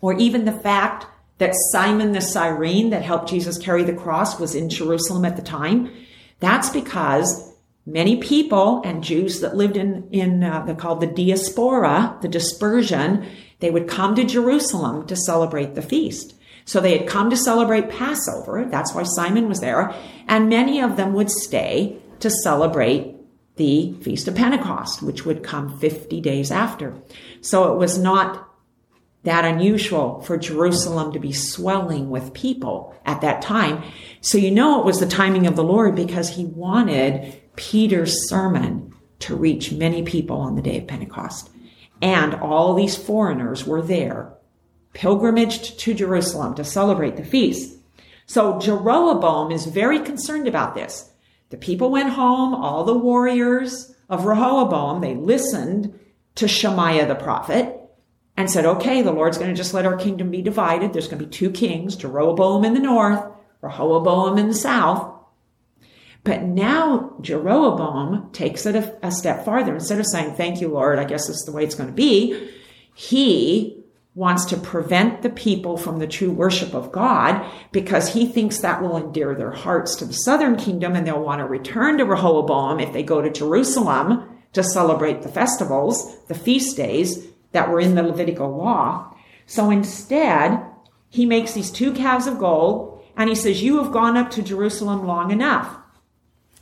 or 0.00 0.14
even 0.14 0.44
the 0.44 0.52
fact 0.52 1.06
that 1.38 1.54
Simon 1.72 2.12
the 2.12 2.20
Cyrene 2.20 2.90
that 2.90 3.02
helped 3.02 3.28
Jesus 3.28 3.58
carry 3.58 3.84
the 3.84 3.94
cross 3.94 4.38
was 4.38 4.54
in 4.54 4.68
Jerusalem 4.68 5.24
at 5.24 5.36
the 5.36 5.42
time. 5.42 5.90
That's 6.40 6.70
because 6.70 7.52
many 7.86 8.16
people 8.16 8.82
and 8.84 9.02
Jews 9.02 9.40
that 9.40 9.56
lived 9.56 9.76
in, 9.76 10.08
in 10.10 10.42
uh, 10.42 10.64
they're 10.64 10.74
called 10.74 11.00
the 11.00 11.06
diaspora, 11.06 12.18
the 12.20 12.28
dispersion, 12.28 13.26
they 13.60 13.70
would 13.70 13.88
come 13.88 14.14
to 14.14 14.24
Jerusalem 14.24 15.06
to 15.06 15.16
celebrate 15.16 15.74
the 15.74 15.82
feast. 15.82 16.34
So 16.64 16.80
they 16.80 16.96
had 16.98 17.08
come 17.08 17.30
to 17.30 17.36
celebrate 17.36 17.88
Passover. 17.88 18.66
That's 18.70 18.94
why 18.94 19.04
Simon 19.04 19.48
was 19.48 19.60
there. 19.60 19.94
And 20.28 20.50
many 20.50 20.80
of 20.80 20.96
them 20.96 21.14
would 21.14 21.30
stay 21.30 21.98
to 22.20 22.30
celebrate 22.30 23.16
the 23.58 23.92
Feast 24.00 24.26
of 24.28 24.34
Pentecost, 24.34 25.02
which 25.02 25.26
would 25.26 25.42
come 25.42 25.78
50 25.78 26.20
days 26.20 26.50
after. 26.50 26.94
So 27.42 27.72
it 27.72 27.76
was 27.76 27.98
not 27.98 28.48
that 29.24 29.44
unusual 29.44 30.22
for 30.22 30.38
Jerusalem 30.38 31.12
to 31.12 31.18
be 31.18 31.32
swelling 31.32 32.08
with 32.08 32.32
people 32.32 32.94
at 33.04 33.20
that 33.20 33.42
time. 33.42 33.82
So 34.20 34.38
you 34.38 34.50
know 34.50 34.80
it 34.80 34.86
was 34.86 35.00
the 35.00 35.06
timing 35.06 35.46
of 35.46 35.56
the 35.56 35.64
Lord 35.64 35.94
because 35.94 36.30
he 36.30 36.46
wanted 36.46 37.38
Peter's 37.56 38.28
sermon 38.28 38.94
to 39.20 39.36
reach 39.36 39.72
many 39.72 40.02
people 40.02 40.38
on 40.38 40.54
the 40.54 40.62
day 40.62 40.78
of 40.78 40.86
Pentecost. 40.86 41.50
And 42.00 42.34
all 42.36 42.74
these 42.74 42.96
foreigners 42.96 43.66
were 43.66 43.82
there, 43.82 44.32
pilgrimaged 44.94 45.78
to 45.80 45.94
Jerusalem 45.94 46.54
to 46.54 46.64
celebrate 46.64 47.16
the 47.16 47.24
feast. 47.24 47.76
So 48.26 48.60
Jeroboam 48.60 49.50
is 49.50 49.66
very 49.66 49.98
concerned 49.98 50.46
about 50.46 50.74
this. 50.74 51.10
The 51.50 51.56
people 51.56 51.90
went 51.90 52.10
home, 52.10 52.54
all 52.54 52.84
the 52.84 52.94
warriors 52.94 53.94
of 54.08 54.24
Rehoboam, 54.24 55.00
they 55.00 55.14
listened 55.14 55.98
to 56.36 56.48
Shemaiah 56.48 57.06
the 57.06 57.14
prophet 57.14 57.74
and 58.36 58.50
said, 58.50 58.64
okay, 58.64 59.02
the 59.02 59.12
Lord's 59.12 59.38
going 59.38 59.50
to 59.50 59.56
just 59.56 59.74
let 59.74 59.86
our 59.86 59.96
kingdom 59.96 60.30
be 60.30 60.42
divided. 60.42 60.92
There's 60.92 61.08
going 61.08 61.18
to 61.18 61.26
be 61.26 61.30
two 61.30 61.50
kings, 61.50 61.96
Jeroboam 61.96 62.64
in 62.64 62.74
the 62.74 62.80
north, 62.80 63.24
Rehoboam 63.60 64.38
in 64.38 64.48
the 64.48 64.54
south. 64.54 65.14
But 66.22 66.42
now 66.42 67.16
Jeroboam 67.20 68.30
takes 68.32 68.66
it 68.66 68.76
a, 68.76 68.96
a, 69.02 69.10
step 69.10 69.44
farther. 69.44 69.74
Instead 69.74 69.98
of 69.98 70.06
saying, 70.06 70.34
thank 70.34 70.60
you, 70.60 70.68
Lord, 70.68 70.98
I 70.98 71.04
guess 71.04 71.26
this 71.26 71.38
is 71.38 71.44
the 71.44 71.52
way 71.52 71.64
it's 71.64 71.74
going 71.74 71.88
to 71.88 71.94
be, 71.94 72.50
he 72.94 73.77
wants 74.18 74.46
to 74.46 74.56
prevent 74.56 75.22
the 75.22 75.30
people 75.30 75.76
from 75.76 76.00
the 76.00 76.06
true 76.06 76.32
worship 76.32 76.74
of 76.74 76.90
God 76.90 77.48
because 77.70 78.12
he 78.12 78.26
thinks 78.26 78.58
that 78.58 78.82
will 78.82 78.96
endear 78.96 79.32
their 79.32 79.52
hearts 79.52 79.94
to 79.94 80.04
the 80.04 80.12
southern 80.12 80.56
kingdom 80.56 80.96
and 80.96 81.06
they'll 81.06 81.22
want 81.22 81.38
to 81.38 81.44
return 81.44 81.98
to 81.98 82.04
Rehoboam 82.04 82.80
if 82.80 82.92
they 82.92 83.04
go 83.04 83.22
to 83.22 83.30
Jerusalem 83.30 84.28
to 84.54 84.64
celebrate 84.64 85.22
the 85.22 85.28
festivals, 85.28 86.18
the 86.26 86.34
feast 86.34 86.76
days, 86.76 87.28
that 87.52 87.70
were 87.70 87.78
in 87.78 87.94
the 87.94 88.02
Levitical 88.02 88.56
law. 88.56 89.14
So 89.46 89.70
instead, 89.70 90.64
he 91.08 91.24
makes 91.24 91.52
these 91.52 91.70
two 91.70 91.92
calves 91.92 92.26
of 92.26 92.40
gold 92.40 93.00
and 93.16 93.28
he 93.28 93.36
says, 93.36 93.62
You 93.62 93.80
have 93.80 93.92
gone 93.92 94.16
up 94.16 94.32
to 94.32 94.42
Jerusalem 94.42 95.06
long 95.06 95.30
enough. 95.30 95.78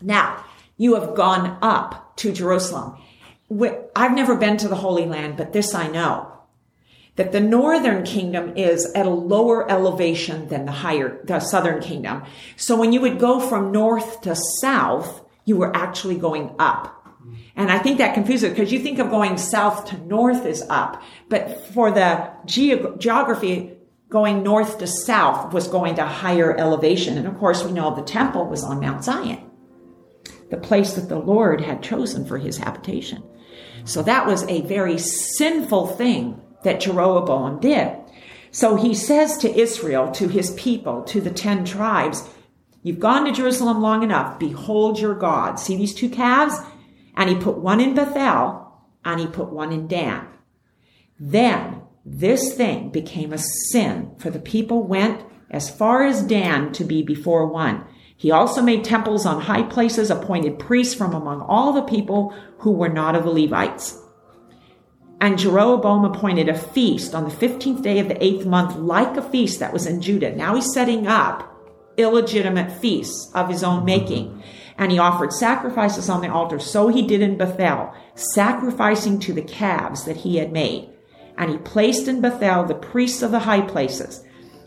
Now, 0.03 0.45
you 0.77 0.95
have 0.97 1.15
gone 1.15 1.57
up 1.63 2.19
to 2.19 2.35
Jerusalem. 2.35 2.99
I've 3.97 4.15
never 4.15 4.37
been 4.37 4.59
to 4.59 4.69
the 4.69 4.77
Holy 4.77 5.07
Land, 5.07 5.39
but 5.39 5.55
this 5.55 5.75
I 5.75 5.89
know 5.89 6.36
that 7.17 7.33
the 7.33 7.41
northern 7.41 8.05
kingdom 8.05 8.57
is 8.57 8.93
at 8.95 9.07
a 9.07 9.11
lower 9.11 9.71
elevation 9.71 10.49
than 10.49 10.67
the 10.67 10.73
higher, 10.73 11.21
the 11.25 11.41
southern 11.41 11.81
kingdom. 11.81 12.23
So 12.57 12.79
when 12.79 12.93
you 12.93 13.01
would 13.01 13.19
go 13.19 13.41
from 13.41 13.73
north 13.73 14.21
to 14.23 14.37
south, 14.61 15.23
you 15.45 15.57
were 15.57 15.75
actually 15.75 16.17
going 16.17 16.55
up. 16.59 16.93
And 17.57 17.73
I 17.73 17.79
think 17.79 17.99
that 17.99 18.15
confuses 18.15 18.51
because 18.51 18.71
you 18.71 18.79
think 18.79 18.99
of 18.99 19.11
going 19.11 19.39
south 19.39 19.87
to 19.87 19.99
north 19.99 20.45
is 20.45 20.63
up, 20.69 21.03
but 21.29 21.67
for 21.73 21.91
the 21.91 22.31
ge- 22.45 22.99
geography, 22.99 23.73
going 24.11 24.43
north 24.43 24.79
to 24.79 24.87
south 24.87 25.53
was 25.53 25.67
going 25.67 25.97
to 25.97 26.07
higher 26.07 26.57
elevation. 26.57 27.17
And 27.19 27.27
of 27.27 27.39
course, 27.39 27.65
we 27.65 27.73
know 27.73 27.95
the 27.95 28.03
temple 28.03 28.47
was 28.47 28.63
on 28.63 28.81
Mount 28.81 29.05
Zion, 29.05 29.51
the 30.51 30.59
place 30.59 30.95
that 30.95 31.09
the 31.09 31.19
Lord 31.19 31.63
had 31.63 31.83
chosen 31.83 32.27
for 32.27 32.39
his 32.39 32.59
habitation. 32.59 33.23
So 33.85 34.03
that 34.03 34.27
was 34.27 34.45
a 34.45 34.61
very 34.63 34.99
sinful 34.99 35.89
thing 35.89 36.41
that 36.67 36.81
Jeroboam 36.81 37.61
did. 37.61 37.97
So 38.51 38.77
he 38.77 38.95
says 38.95 39.39
to 39.39 39.59
Israel, 39.59 40.11
to 40.13 40.29
his 40.29 40.51
people, 40.53 41.03
to 41.05 41.21
the 41.21 41.31
10 41.31 41.65
tribes, 41.65 42.29
You've 42.83 43.01
gone 43.01 43.25
to 43.25 43.33
Jerusalem 43.33 43.81
long 43.81 44.05
enough. 44.05 44.39
Behold 44.39 45.01
your 45.01 45.17
God. 45.17 45.59
See 45.59 45.77
these 45.77 45.93
two 45.93 46.09
calves? 46.09 46.57
And 47.17 47.29
he 47.29 47.35
put 47.35 47.59
one 47.59 47.81
in 47.81 47.95
Bethel 47.95 48.73
and 49.05 49.19
he 49.19 49.27
put 49.27 49.53
one 49.53 49.73
in 49.73 49.89
Dan. 49.89 50.29
Then 51.19 51.83
this 52.05 52.55
thing 52.55 52.91
became 52.91 53.33
a 53.33 53.39
sin, 53.39 54.13
for 54.19 54.31
the 54.31 54.39
people 54.39 54.85
went 54.85 55.25
as 55.51 55.69
far 55.69 56.05
as 56.05 56.23
Dan 56.23 56.73
to 56.75 56.85
be 56.85 57.03
before 57.03 57.47
one. 57.47 57.85
He 58.17 58.31
also 58.31 58.63
made 58.63 58.85
temples 58.85 59.27
on 59.27 59.41
high 59.41 59.65
places, 59.65 60.09
appointed 60.09 60.61
priests 60.61 60.95
from 60.95 61.13
among 61.13 61.41
all 61.41 61.73
the 61.73 61.83
people 61.83 62.33
who 62.59 62.71
were 62.71 62.89
not 62.89 63.17
of 63.17 63.25
the 63.25 63.31
Levites. 63.31 64.01
And 65.21 65.39
Jeroboam 65.39 66.05
appointed 66.05 66.49
a 66.49 66.59
feast 66.59 67.15
on 67.15 67.25
the 67.25 67.35
15th 67.35 67.83
day 67.83 67.99
of 67.99 68.09
the 68.09 68.23
eighth 68.23 68.45
month, 68.47 68.77
like 68.77 69.17
a 69.17 69.23
feast 69.23 69.61
that 69.61 69.73
was 69.73 69.87
in 69.87 70.01
Judah. 70.01 70.35
Now 70.35 70.55
he's 70.55 70.73
setting 70.73 71.07
up 71.07 71.53
illegitimate 71.97 72.71
feasts 72.71 73.31
of 73.35 73.49
his 73.49 73.65
own 73.65 73.85
making 73.85 74.43
and 74.79 74.93
he 74.93 74.99
offered 74.99 75.33
sacrifices 75.33 76.09
on 76.09 76.21
the 76.21 76.31
altar. 76.31 76.59
So 76.59 76.89
he 76.89 77.07
did 77.07 77.23
in 77.23 77.39
Bethel, 77.39 77.95
sacrificing 78.15 79.19
to 79.21 79.33
the 79.33 79.43
calves 79.43 80.05
that 80.05 80.19
he 80.19 80.37
had 80.37 80.53
made. 80.53 80.91
And 81.39 81.51
he 81.51 81.59
placed 81.59 82.09
in 82.09 82.21
Bethel 82.21 82.65
the 82.65 82.75
priests 82.75 83.23
of 83.23 83.31
the 83.31 83.41
high 83.41 83.63
places. 83.63 84.23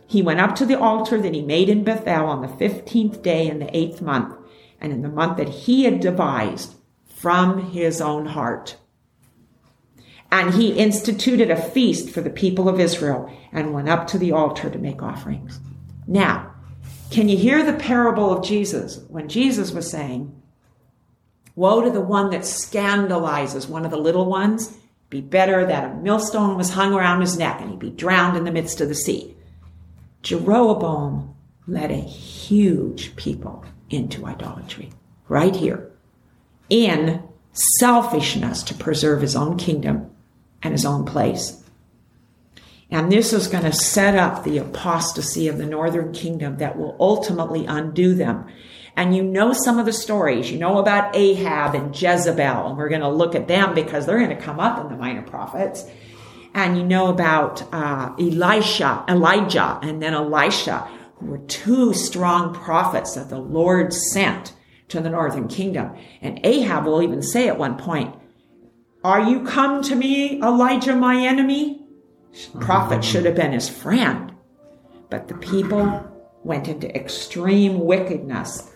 He 0.08 0.22
went 0.22 0.40
up 0.40 0.56
to 0.56 0.66
the 0.66 0.80
altar 0.80 1.22
that 1.22 1.34
he 1.34 1.42
made 1.42 1.70
in 1.70 1.84
Bethel 1.84 2.26
on 2.26 2.42
the 2.42 2.48
fifteenth 2.48 3.22
day 3.22 3.48
in 3.48 3.60
the 3.60 3.76
eighth 3.78 4.02
month, 4.02 4.36
and 4.82 4.92
in 4.92 5.04
the 5.04 5.10
month 5.10 5.38
that 5.38 5.50
he 5.50 5.84
had 5.84 6.00
devised 6.00 6.74
from 7.08 7.72
his 7.72 8.02
own 8.02 8.26
heart. 8.26 8.78
And 10.32 10.54
he 10.54 10.74
instituted 10.74 11.50
a 11.50 11.62
feast 11.62 12.12
for 12.12 12.22
the 12.22 12.30
people 12.30 12.70
of 12.70 12.80
Israel 12.80 13.32
and 13.52 13.74
went 13.74 13.90
up 13.90 14.08
to 14.08 14.18
the 14.18 14.32
altar 14.32 14.70
to 14.70 14.78
make 14.78 15.02
offerings. 15.02 15.60
Now, 16.08 16.54
can 17.10 17.30
you 17.30 17.38
hear 17.38 17.64
the 17.64 17.74
parable 17.74 18.32
of 18.32 18.46
Jesus 18.46 19.04
when 19.08 19.28
Jesus 19.28 19.72
was 19.72 19.90
saying, 19.90 20.40
Woe 21.60 21.82
to 21.82 21.90
the 21.90 22.00
one 22.00 22.30
that 22.30 22.46
scandalizes 22.46 23.68
one 23.68 23.84
of 23.84 23.92
the 23.92 23.98
little 23.98 24.26
ones. 24.26 24.78
Be 25.10 25.20
better 25.20 25.66
that 25.66 25.92
a 25.92 25.96
millstone 25.96 26.56
was 26.56 26.70
hung 26.70 26.94
around 26.94 27.20
his 27.20 27.38
neck 27.38 27.60
and 27.60 27.72
he'd 27.72 27.80
be 27.80 27.90
drowned 27.90 28.38
in 28.38 28.46
the 28.46 28.52
midst 28.52 28.80
of 28.80 28.88
the 28.88 28.96
sea. 28.96 29.36
Jeroboam 30.22 31.36
led 31.68 31.92
a 31.92 31.96
huge 31.96 33.14
people 33.18 33.66
into 33.90 34.26
idolatry 34.26 34.90
right 35.28 35.54
here 35.54 35.92
in 36.70 37.24
selfishness 37.52 38.64
to 38.64 38.74
preserve 38.76 39.22
his 39.22 39.36
own 39.36 39.58
kingdom 39.58 40.10
and 40.62 40.74
his 40.74 40.86
own 40.86 41.06
place. 41.06 41.64
And 42.92 43.12
this 43.12 43.34
is 43.34 43.48
going 43.48 43.66
to 43.66 43.72
set 43.72 44.16
up 44.16 44.44
the 44.44 44.58
apostasy 44.58 45.48
of 45.48 45.58
the 45.58 45.66
northern 45.66 46.12
kingdom 46.12 46.58
that 46.58 46.78
will 46.78 46.96
ultimately 47.00 47.66
undo 47.66 48.16
them. 48.16 48.48
And 48.96 49.16
you 49.16 49.24
know 49.24 49.54
some 49.54 49.78
of 49.78 49.86
the 49.86 49.94
stories. 49.94 50.52
You 50.52 50.58
know 50.58 50.80
about 50.80 51.16
Ahab 51.16 51.76
and 51.76 51.96
Jezebel, 51.96 52.68
and 52.68 52.78
we're 52.78 52.90
going 52.90 53.02
to 53.02 53.10
look 53.10 53.36
at 53.36 53.48
them 53.48 53.76
because 53.76 54.06
they're 54.06 54.18
going 54.18 54.36
to 54.36 54.44
come 54.44 54.60
up 54.60 54.80
in 54.82 54.92
the 54.92 54.98
minor 54.98 55.22
prophets. 55.22 55.86
And 56.56 56.78
you 56.78 56.84
know 56.84 57.08
about 57.08 57.62
uh, 57.72 58.16
Elisha, 58.20 59.06
Elijah, 59.08 59.80
and 59.84 60.02
then 60.02 60.16
Elisha, 60.16 60.90
who 61.18 61.28
were 61.28 61.38
two 61.38 61.94
strong 61.94 62.56
prophets 62.56 63.14
that 63.14 63.30
the 63.30 63.40
Lord 63.40 63.94
sent 63.94 64.54
to 64.88 65.00
the 65.00 65.12
northern 65.12 65.48
kingdom. 65.48 65.96
And 66.22 66.40
Ahab 66.44 66.86
will 66.86 67.04
even 67.04 67.22
say 67.22 67.48
at 67.48 67.60
one 67.60 67.78
point, 67.78 68.16
Are 69.04 69.22
you 69.22 69.46
come 69.46 69.82
to 69.84 69.96
me, 69.96 70.42
Elijah, 70.42 70.94
my 70.94 71.26
enemy? 71.26 71.86
Prophet 72.60 73.04
should 73.04 73.24
have 73.26 73.36
been 73.36 73.54
his 73.54 73.70
friend. 73.70 74.34
But 75.10 75.30
the 75.30 75.36
people 75.36 76.06
went 76.44 76.68
into 76.68 76.94
extreme 76.94 77.80
wickedness, 77.80 78.70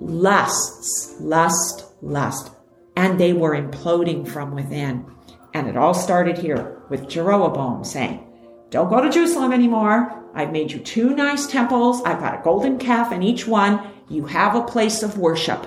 lusts, 0.00 1.16
lust, 1.20 1.84
lust, 2.00 2.52
and 2.96 3.20
they 3.20 3.34
were 3.34 3.54
imploding 3.54 4.26
from 4.26 4.54
within. 4.54 5.04
And 5.52 5.68
it 5.68 5.76
all 5.76 5.94
started 5.94 6.38
here 6.38 6.80
with 6.88 7.08
Jeroboam 7.08 7.84
saying, 7.84 8.26
Don't 8.70 8.88
go 8.88 9.02
to 9.02 9.10
Jerusalem 9.10 9.52
anymore. 9.52 10.22
I've 10.34 10.52
made 10.52 10.72
you 10.72 10.78
two 10.80 11.14
nice 11.14 11.46
temples. 11.46 12.02
I've 12.04 12.20
got 12.20 12.40
a 12.40 12.42
golden 12.42 12.78
calf 12.78 13.12
in 13.12 13.22
each 13.22 13.46
one. 13.46 13.86
You 14.08 14.24
have 14.24 14.54
a 14.54 14.62
place 14.62 15.02
of 15.02 15.18
worship. 15.18 15.66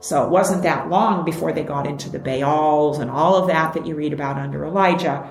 So 0.00 0.24
it 0.24 0.30
wasn't 0.30 0.62
that 0.62 0.88
long 0.88 1.24
before 1.24 1.52
they 1.52 1.64
got 1.64 1.86
into 1.86 2.08
the 2.08 2.18
Baals 2.18 2.98
and 2.98 3.10
all 3.10 3.36
of 3.36 3.48
that 3.48 3.74
that 3.74 3.86
you 3.86 3.96
read 3.96 4.12
about 4.12 4.38
under 4.38 4.64
Elijah. 4.64 5.28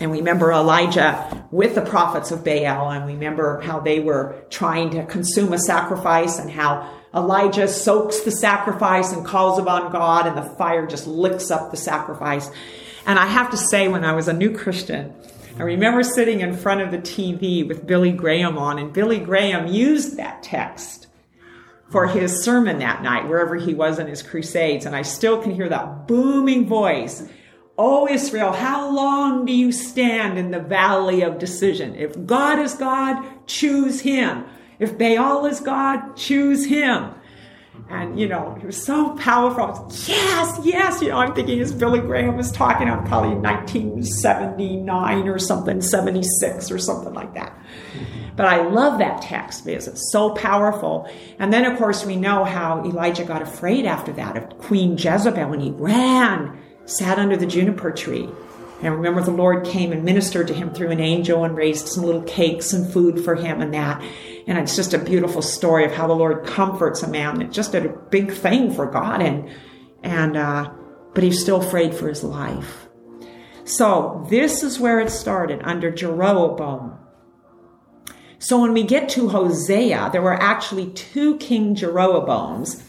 And 0.00 0.12
we 0.12 0.18
remember 0.18 0.52
Elijah 0.52 1.46
with 1.50 1.74
the 1.74 1.82
prophets 1.82 2.30
of 2.30 2.44
Baal, 2.44 2.90
and 2.90 3.04
we 3.04 3.14
remember 3.14 3.60
how 3.60 3.80
they 3.80 3.98
were 3.98 4.44
trying 4.48 4.90
to 4.90 5.04
consume 5.06 5.52
a 5.52 5.58
sacrifice 5.58 6.38
and 6.38 6.48
how 6.48 6.94
Elijah 7.12 7.66
soaks 7.66 8.20
the 8.20 8.30
sacrifice 8.30 9.12
and 9.12 9.26
calls 9.26 9.58
upon 9.58 9.90
God, 9.90 10.28
and 10.28 10.36
the 10.36 10.54
fire 10.56 10.86
just 10.86 11.08
licks 11.08 11.50
up 11.50 11.72
the 11.72 11.76
sacrifice. 11.76 12.48
And 13.06 13.18
I 13.18 13.26
have 13.26 13.50
to 13.50 13.56
say, 13.56 13.88
when 13.88 14.04
I 14.04 14.12
was 14.12 14.28
a 14.28 14.32
new 14.32 14.56
Christian, 14.56 15.14
I 15.58 15.62
remember 15.62 16.04
sitting 16.04 16.40
in 16.40 16.56
front 16.56 16.82
of 16.82 16.92
the 16.92 16.98
TV 16.98 17.66
with 17.66 17.84
Billy 17.84 18.12
Graham 18.12 18.56
on, 18.56 18.78
and 18.78 18.92
Billy 18.92 19.18
Graham 19.18 19.66
used 19.66 20.16
that 20.16 20.44
text 20.44 21.07
for 21.90 22.06
his 22.06 22.42
sermon 22.44 22.78
that 22.78 23.02
night, 23.02 23.28
wherever 23.28 23.56
he 23.56 23.74
was 23.74 23.98
in 23.98 24.06
his 24.06 24.22
crusades. 24.22 24.84
And 24.86 24.94
I 24.94 25.02
still 25.02 25.40
can 25.42 25.54
hear 25.54 25.68
that 25.68 26.06
booming 26.06 26.66
voice 26.66 27.28
Oh, 27.80 28.08
Israel, 28.08 28.52
how 28.52 28.90
long 28.92 29.46
do 29.46 29.52
you 29.52 29.70
stand 29.70 30.36
in 30.36 30.50
the 30.50 30.58
valley 30.58 31.22
of 31.22 31.38
decision? 31.38 31.94
If 31.94 32.26
God 32.26 32.58
is 32.58 32.74
God, 32.74 33.24
choose 33.46 34.00
him. 34.00 34.44
If 34.80 34.98
Baal 34.98 35.46
is 35.46 35.60
God, 35.60 36.16
choose 36.16 36.66
him. 36.66 37.14
And, 37.88 38.18
you 38.18 38.26
know, 38.26 38.58
it 38.60 38.66
was 38.66 38.84
so 38.84 39.16
powerful. 39.16 39.86
yes, 40.06 40.58
yes. 40.64 41.00
You 41.00 41.10
know, 41.10 41.18
I'm 41.18 41.32
thinking 41.36 41.60
as 41.60 41.72
Billy 41.72 42.00
Graham 42.00 42.36
was 42.36 42.50
talking, 42.50 42.90
I'm 42.90 43.04
probably 43.04 43.36
1979 43.36 45.28
or 45.28 45.38
something, 45.38 45.80
76 45.80 46.72
or 46.72 46.78
something 46.78 47.14
like 47.14 47.32
that. 47.34 47.56
But 48.38 48.46
I 48.46 48.62
love 48.62 49.00
that 49.00 49.20
text 49.20 49.64
because 49.64 49.88
it's 49.88 50.12
so 50.12 50.30
powerful. 50.30 51.10
And 51.40 51.52
then, 51.52 51.64
of 51.64 51.76
course, 51.76 52.06
we 52.06 52.14
know 52.14 52.44
how 52.44 52.84
Elijah 52.84 53.24
got 53.24 53.42
afraid 53.42 53.84
after 53.84 54.12
that 54.12 54.36
of 54.36 54.58
Queen 54.58 54.96
Jezebel 54.96 55.52
and 55.52 55.60
he 55.60 55.72
ran 55.72 56.56
sat 56.86 57.18
under 57.18 57.36
the 57.36 57.46
juniper 57.46 57.90
tree. 57.90 58.28
And 58.80 58.94
remember, 58.94 59.22
the 59.22 59.32
Lord 59.32 59.66
came 59.66 59.90
and 59.90 60.04
ministered 60.04 60.46
to 60.46 60.54
him 60.54 60.72
through 60.72 60.92
an 60.92 61.00
angel 61.00 61.42
and 61.42 61.56
raised 61.56 61.88
some 61.88 62.04
little 62.04 62.22
cakes 62.22 62.72
and 62.72 62.88
food 62.88 63.24
for 63.24 63.34
him 63.34 63.60
and 63.60 63.74
that. 63.74 64.00
And 64.46 64.56
it's 64.56 64.76
just 64.76 64.94
a 64.94 64.98
beautiful 64.98 65.42
story 65.42 65.84
of 65.84 65.90
how 65.90 66.06
the 66.06 66.14
Lord 66.14 66.46
comforts 66.46 67.02
a 67.02 67.08
man. 67.08 67.42
It's 67.42 67.56
just 67.56 67.72
did 67.72 67.86
a 67.86 67.88
big 67.88 68.30
thing 68.30 68.72
for 68.72 68.86
God. 68.86 69.20
And, 69.20 69.50
and, 70.04 70.36
uh, 70.36 70.70
but 71.12 71.24
he's 71.24 71.40
still 71.40 71.60
afraid 71.60 71.92
for 71.92 72.08
his 72.08 72.22
life. 72.22 72.86
So 73.64 74.24
this 74.30 74.62
is 74.62 74.78
where 74.78 75.00
it 75.00 75.10
started 75.10 75.60
under 75.64 75.90
Jeroboam. 75.90 76.98
So 78.38 78.60
when 78.60 78.72
we 78.72 78.84
get 78.84 79.08
to 79.10 79.28
Hosea, 79.28 80.10
there 80.12 80.22
were 80.22 80.34
actually 80.34 80.90
two 80.90 81.36
King 81.38 81.74
Jeroboams. 81.74 82.82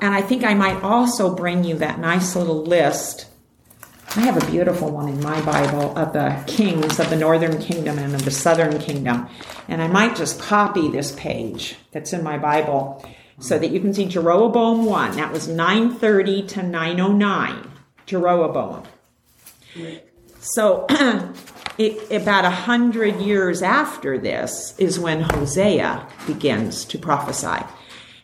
And 0.00 0.14
I 0.14 0.22
think 0.22 0.44
I 0.44 0.54
might 0.54 0.82
also 0.82 1.34
bring 1.34 1.64
you 1.64 1.76
that 1.78 1.98
nice 1.98 2.36
little 2.36 2.62
list 2.62 3.26
I 4.14 4.20
have 4.20 4.36
a 4.36 4.50
beautiful 4.50 4.90
one 4.90 5.08
in 5.08 5.22
my 5.22 5.40
Bible 5.40 5.96
of 5.96 6.12
the 6.12 6.44
kings 6.46 7.00
of 7.00 7.08
the 7.08 7.16
northern 7.16 7.58
kingdom 7.58 7.98
and 7.98 8.14
of 8.14 8.26
the 8.26 8.30
southern 8.30 8.78
kingdom. 8.78 9.26
And 9.68 9.80
I 9.80 9.88
might 9.88 10.16
just 10.16 10.38
copy 10.38 10.90
this 10.90 11.12
page 11.12 11.76
that's 11.92 12.12
in 12.12 12.22
my 12.22 12.36
Bible 12.36 13.02
so 13.40 13.58
that 13.58 13.70
you 13.70 13.80
can 13.80 13.94
see 13.94 14.04
Jeroboam 14.04 14.84
1. 14.84 15.16
That 15.16 15.32
was 15.32 15.48
930 15.48 16.42
to 16.48 16.62
909. 16.62 17.70
Jeroboam. 18.04 18.82
So 20.40 20.86
it, 21.78 22.10
about 22.10 22.44
a 22.44 22.50
hundred 22.50 23.20
years 23.20 23.62
after 23.62 24.18
this 24.18 24.74
is 24.78 24.98
when 24.98 25.22
Hosea 25.22 26.06
begins 26.26 26.84
to 26.86 26.98
prophesy. 26.98 27.64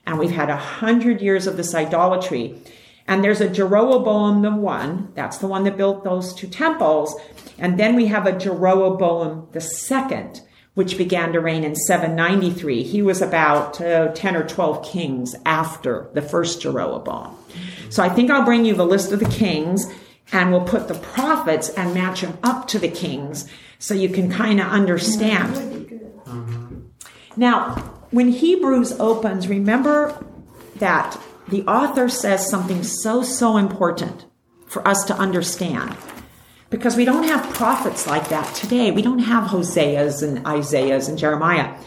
And 0.07 0.19
we've 0.19 0.31
had 0.31 0.51
a 0.51 0.57
hundred 0.57 1.21
years 1.21 1.47
of 1.47 1.57
this 1.57 1.75
idolatry. 1.75 2.61
And 3.07 3.25
there's 3.25 3.41
a 3.41 3.49
Jeroboam 3.49 4.43
the 4.43 4.51
one, 4.51 5.13
that's 5.15 5.39
the 5.39 5.47
one 5.47 5.65
that 5.65 5.77
built 5.77 6.05
those 6.05 6.35
two 6.35 6.47
temples. 6.47 7.19
And 7.59 7.79
then 7.79 7.97
we 7.97 8.07
have 8.07 8.27
a 8.27 8.39
Jeroboam 8.39 9.49
the 9.53 9.61
second, 9.61 10.43
which 10.75 10.99
began 10.99 11.33
to 11.33 11.41
reign 11.41 11.65
in 11.65 11.75
793. 11.75 12.83
He 12.83 13.03
was 13.03 13.23
about 13.23 13.81
uh, 13.81 14.09
10 14.09 14.37
or 14.37 14.47
12 14.47 14.85
kings 14.85 15.35
after 15.47 16.09
the 16.13 16.23
first 16.23 16.61
Jeroboam. 16.61 17.35
So 17.91 18.03
I 18.03 18.11
think 18.11 18.31
I'll 18.31 18.45
bring 18.45 18.67
you 18.67 18.75
the 18.75 18.85
list 18.85 19.13
of 19.13 19.21
the 19.21 19.29
kings 19.29 19.87
and 20.33 20.51
we'll 20.51 20.65
put 20.65 20.89
the 20.89 20.95
prophets 20.95 21.69
and 21.71 21.95
match 21.95 22.21
them 22.21 22.39
up 22.43 22.69
to 22.69 22.79
the 22.79 22.89
kings 22.89 23.49
so 23.79 23.95
you 23.95 24.09
can 24.09 24.31
kind 24.31 24.61
of 24.61 24.67
understand. 24.67 25.55
Mm-hmm. 26.25 26.81
Now, 27.37 27.75
when 28.11 28.29
Hebrews 28.29 28.93
opens, 28.99 29.49
remember 29.49 30.25
that 30.77 31.21
the 31.49 31.65
author 31.65 32.09
says 32.09 32.49
something 32.49 32.83
so, 32.83 33.23
so 33.23 33.57
important 33.57 34.27
for 34.67 34.87
us 34.87 35.05
to 35.05 35.15
understand. 35.15 35.97
Because 36.71 36.97
we 36.97 37.07
don't 37.07 37.25
have 37.25 37.55
prophets 37.55 38.07
like 38.07 38.29
that 38.29 38.55
today. 38.55 38.91
We 38.91 39.01
don't 39.01 39.21
have 39.21 39.51
Hoseas 39.51 40.23
and 40.23 40.47
Isaiahs 40.47 41.09
and 41.09 41.17
Jeremiah. 41.17 41.81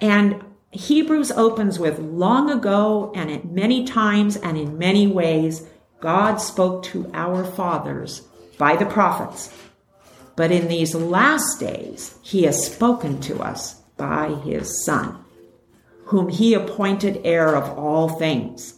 And 0.00 0.42
Hebrews 0.70 1.30
opens 1.32 1.78
with 1.78 1.98
long 1.98 2.50
ago 2.50 3.12
and 3.14 3.30
at 3.30 3.44
many 3.44 3.84
times 3.84 4.36
and 4.36 4.56
in 4.56 4.78
many 4.78 5.06
ways, 5.06 5.66
God 6.00 6.36
spoke 6.36 6.82
to 6.84 7.10
our 7.14 7.44
fathers 7.44 8.22
by 8.58 8.76
the 8.76 8.86
prophets. 8.86 9.52
But 10.36 10.50
in 10.50 10.68
these 10.68 10.94
last 10.94 11.60
days, 11.60 12.18
he 12.22 12.44
has 12.44 12.66
spoken 12.66 13.20
to 13.22 13.40
us 13.40 13.80
by 13.96 14.34
his 14.44 14.84
Son, 14.84 15.24
whom 16.06 16.28
he 16.28 16.54
appointed 16.54 17.22
heir 17.24 17.56
of 17.56 17.78
all 17.78 18.08
things 18.10 18.76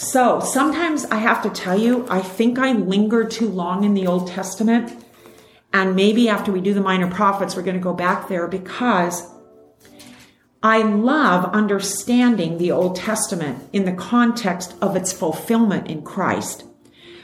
so 0.00 0.40
sometimes 0.40 1.04
I 1.04 1.16
have 1.16 1.42
to 1.42 1.50
tell 1.50 1.78
you, 1.78 2.06
I 2.08 2.20
think 2.20 2.58
I 2.58 2.72
linger 2.72 3.22
too 3.22 3.50
long 3.50 3.84
in 3.84 3.92
the 3.92 4.06
Old 4.06 4.28
Testament. 4.28 5.04
And 5.74 5.94
maybe 5.94 6.26
after 6.26 6.50
we 6.50 6.62
do 6.62 6.72
the 6.72 6.80
minor 6.80 7.10
prophets, 7.10 7.54
we're 7.54 7.62
going 7.62 7.76
to 7.76 7.82
go 7.82 7.92
back 7.92 8.26
there 8.26 8.48
because 8.48 9.22
I 10.62 10.82
love 10.82 11.46
understanding 11.54 12.58
the 12.58 12.70
Old 12.70 12.96
Testament 12.96 13.68
in 13.72 13.84
the 13.84 13.92
context 13.92 14.74
of 14.82 14.94
its 14.96 15.12
fulfillment 15.12 15.88
in 15.88 16.02
Christ. 16.02 16.64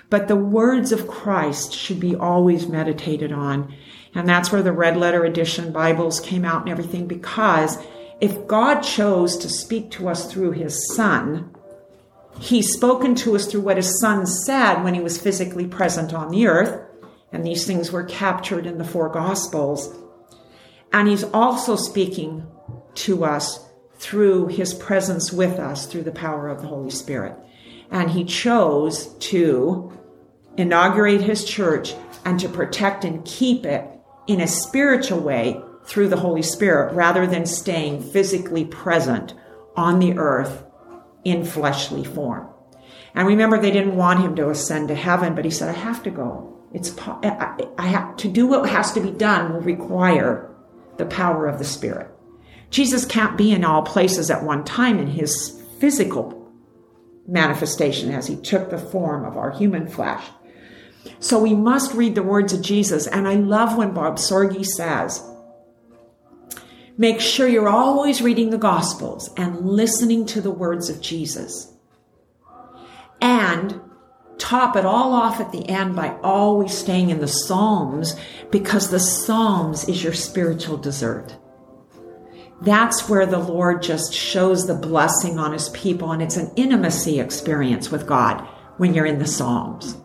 But 0.08 0.28
the 0.28 0.36
words 0.36 0.92
of 0.92 1.08
Christ 1.08 1.72
should 1.72 2.00
be 2.00 2.14
always 2.14 2.68
meditated 2.68 3.32
on. 3.32 3.74
And 4.14 4.28
that's 4.28 4.50
where 4.50 4.62
the 4.62 4.72
red 4.72 4.96
letter 4.96 5.24
edition 5.24 5.72
Bibles 5.72 6.20
came 6.20 6.44
out 6.44 6.62
and 6.62 6.70
everything, 6.70 7.06
because 7.06 7.76
if 8.20 8.46
God 8.46 8.80
chose 8.80 9.36
to 9.38 9.48
speak 9.48 9.90
to 9.92 10.08
us 10.08 10.32
through 10.32 10.52
his 10.52 10.94
son, 10.94 11.54
He's 12.38 12.72
spoken 12.72 13.14
to 13.16 13.34
us 13.34 13.46
through 13.46 13.62
what 13.62 13.78
his 13.78 13.98
son 14.00 14.26
said 14.26 14.82
when 14.82 14.94
he 14.94 15.00
was 15.00 15.20
physically 15.20 15.66
present 15.66 16.12
on 16.12 16.30
the 16.30 16.46
earth. 16.46 16.82
And 17.32 17.44
these 17.44 17.66
things 17.66 17.90
were 17.90 18.04
captured 18.04 18.66
in 18.66 18.78
the 18.78 18.84
four 18.84 19.08
gospels. 19.08 19.94
And 20.92 21.08
he's 21.08 21.24
also 21.24 21.76
speaking 21.76 22.46
to 22.96 23.24
us 23.24 23.66
through 23.98 24.48
his 24.48 24.74
presence 24.74 25.32
with 25.32 25.58
us 25.58 25.86
through 25.86 26.02
the 26.02 26.12
power 26.12 26.48
of 26.48 26.62
the 26.62 26.68
Holy 26.68 26.90
Spirit. 26.90 27.34
And 27.90 28.10
he 28.10 28.24
chose 28.24 29.14
to 29.18 29.92
inaugurate 30.56 31.22
his 31.22 31.44
church 31.44 31.94
and 32.24 32.38
to 32.40 32.48
protect 32.48 33.04
and 33.04 33.24
keep 33.24 33.64
it 33.64 33.84
in 34.26 34.40
a 34.40 34.48
spiritual 34.48 35.20
way 35.20 35.60
through 35.84 36.08
the 36.08 36.16
Holy 36.16 36.42
Spirit 36.42 36.92
rather 36.94 37.26
than 37.26 37.46
staying 37.46 38.02
physically 38.02 38.64
present 38.64 39.34
on 39.76 39.98
the 39.98 40.18
earth 40.18 40.64
in 41.24 41.44
fleshly 41.44 42.04
form. 42.04 42.48
And 43.14 43.26
remember, 43.26 43.58
they 43.58 43.70
didn't 43.70 43.96
want 43.96 44.20
him 44.20 44.36
to 44.36 44.50
ascend 44.50 44.88
to 44.88 44.94
heaven, 44.94 45.34
but 45.34 45.44
he 45.44 45.50
said, 45.50 45.68
I 45.68 45.78
have 45.78 46.02
to 46.02 46.10
go. 46.10 46.52
It's, 46.72 46.94
I 46.98 47.86
have 47.86 48.16
to 48.18 48.28
do 48.28 48.46
what 48.46 48.68
has 48.68 48.92
to 48.92 49.00
be 49.00 49.10
done 49.10 49.52
will 49.52 49.60
require 49.60 50.50
the 50.98 51.06
power 51.06 51.46
of 51.46 51.58
the 51.58 51.64
Spirit. 51.64 52.10
Jesus 52.70 53.04
can't 53.04 53.38
be 53.38 53.52
in 53.52 53.64
all 53.64 53.82
places 53.82 54.30
at 54.30 54.44
one 54.44 54.64
time 54.64 54.98
in 54.98 55.06
his 55.06 55.62
physical 55.78 56.52
manifestation 57.26 58.12
as 58.12 58.26
he 58.26 58.36
took 58.36 58.70
the 58.70 58.78
form 58.78 59.24
of 59.24 59.36
our 59.36 59.50
human 59.50 59.88
flesh. 59.88 60.24
So 61.20 61.38
we 61.40 61.54
must 61.54 61.94
read 61.94 62.14
the 62.14 62.22
words 62.22 62.52
of 62.52 62.62
Jesus. 62.62 63.06
And 63.06 63.26
I 63.26 63.34
love 63.34 63.76
when 63.76 63.94
Bob 63.94 64.16
Sorge 64.16 64.64
says, 64.64 65.22
make 66.98 67.20
sure 67.20 67.48
you're 67.48 67.68
always 67.68 68.22
reading 68.22 68.50
the 68.50 68.58
Gospels 68.58 69.30
and 69.36 69.68
listening 69.68 70.26
to 70.26 70.40
the 70.40 70.50
words 70.50 70.88
of 70.88 71.00
Jesus. 71.00 71.72
And 73.20 73.80
top 74.38 74.76
it 74.76 74.84
all 74.84 75.12
off 75.12 75.40
at 75.40 75.52
the 75.52 75.68
end 75.68 75.96
by 75.96 76.16
always 76.22 76.76
staying 76.76 77.10
in 77.10 77.20
the 77.20 77.28
Psalms 77.28 78.16
because 78.50 78.90
the 78.90 79.00
Psalms 79.00 79.88
is 79.88 80.02
your 80.02 80.12
spiritual 80.12 80.76
dessert. 80.76 81.36
That's 82.62 83.08
where 83.08 83.26
the 83.26 83.38
Lord 83.38 83.82
just 83.82 84.14
shows 84.14 84.66
the 84.66 84.74
blessing 84.74 85.38
on 85.38 85.52
his 85.52 85.68
people, 85.70 86.12
and 86.12 86.22
it's 86.22 86.36
an 86.36 86.50
intimacy 86.56 87.20
experience 87.20 87.90
with 87.90 88.06
God 88.06 88.46
when 88.78 88.94
you're 88.94 89.06
in 89.06 89.18
the 89.18 89.26
Psalms. 89.26 89.96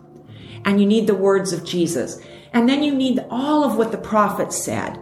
And 0.64 0.80
you 0.80 0.86
need 0.86 1.06
the 1.06 1.14
words 1.14 1.52
of 1.52 1.64
Jesus. 1.64 2.20
And 2.52 2.68
then 2.68 2.82
you 2.82 2.94
need 2.94 3.24
all 3.30 3.64
of 3.64 3.76
what 3.76 3.90
the 3.90 3.98
prophets 3.98 4.62
said. 4.62 4.98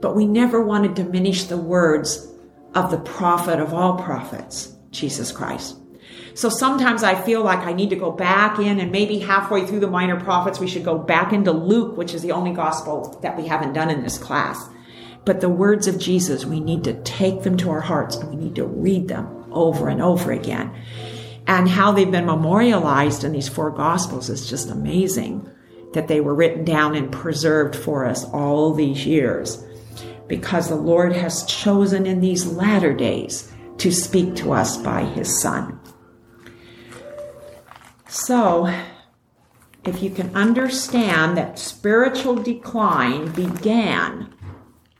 But 0.00 0.16
we 0.16 0.26
never 0.26 0.64
want 0.64 0.84
to 0.84 1.02
diminish 1.02 1.44
the 1.44 1.58
words 1.58 2.26
of 2.74 2.90
the 2.90 2.98
prophet 2.98 3.60
of 3.60 3.72
all 3.72 4.02
prophets, 4.02 4.76
Jesus 4.90 5.30
Christ. 5.30 5.76
So 6.34 6.48
sometimes 6.48 7.04
I 7.04 7.14
feel 7.14 7.42
like 7.42 7.60
I 7.60 7.72
need 7.72 7.90
to 7.90 7.96
go 7.96 8.10
back 8.10 8.58
in 8.58 8.80
and 8.80 8.90
maybe 8.90 9.20
halfway 9.20 9.66
through 9.66 9.80
the 9.80 9.86
minor 9.86 10.18
prophets, 10.18 10.58
we 10.58 10.66
should 10.66 10.84
go 10.84 10.98
back 10.98 11.32
into 11.32 11.52
Luke, 11.52 11.96
which 11.96 12.12
is 12.12 12.22
the 12.22 12.32
only 12.32 12.52
gospel 12.52 13.18
that 13.22 13.36
we 13.36 13.46
haven't 13.46 13.72
done 13.72 13.90
in 13.90 14.02
this 14.02 14.18
class. 14.18 14.68
But 15.24 15.40
the 15.40 15.48
words 15.48 15.86
of 15.86 15.98
Jesus, 15.98 16.44
we 16.44 16.60
need 16.60 16.84
to 16.84 17.00
take 17.02 17.42
them 17.42 17.56
to 17.58 17.70
our 17.70 17.80
hearts 17.80 18.16
and 18.16 18.30
we 18.30 18.36
need 18.36 18.54
to 18.56 18.66
read 18.66 19.08
them 19.08 19.46
over 19.52 19.88
and 19.88 20.02
over 20.02 20.32
again. 20.32 20.70
And 21.46 21.68
how 21.68 21.92
they've 21.92 22.10
been 22.10 22.26
memorialized 22.26 23.24
in 23.24 23.32
these 23.32 23.48
four 23.48 23.70
gospels 23.70 24.30
is 24.30 24.48
just 24.48 24.70
amazing 24.70 25.48
that 25.92 26.08
they 26.08 26.20
were 26.20 26.34
written 26.34 26.64
down 26.64 26.94
and 26.94 27.10
preserved 27.10 27.76
for 27.76 28.04
us 28.04 28.24
all 28.24 28.74
these 28.74 29.06
years 29.06 29.62
because 30.26 30.68
the 30.68 30.74
Lord 30.74 31.12
has 31.12 31.44
chosen 31.44 32.06
in 32.06 32.20
these 32.20 32.46
latter 32.46 32.94
days 32.94 33.52
to 33.78 33.92
speak 33.92 34.34
to 34.36 34.52
us 34.52 34.76
by 34.76 35.04
his 35.04 35.40
son. 35.40 35.78
So, 38.08 38.72
if 39.84 40.02
you 40.02 40.10
can 40.10 40.34
understand 40.34 41.36
that 41.36 41.58
spiritual 41.58 42.36
decline 42.36 43.30
began 43.32 44.32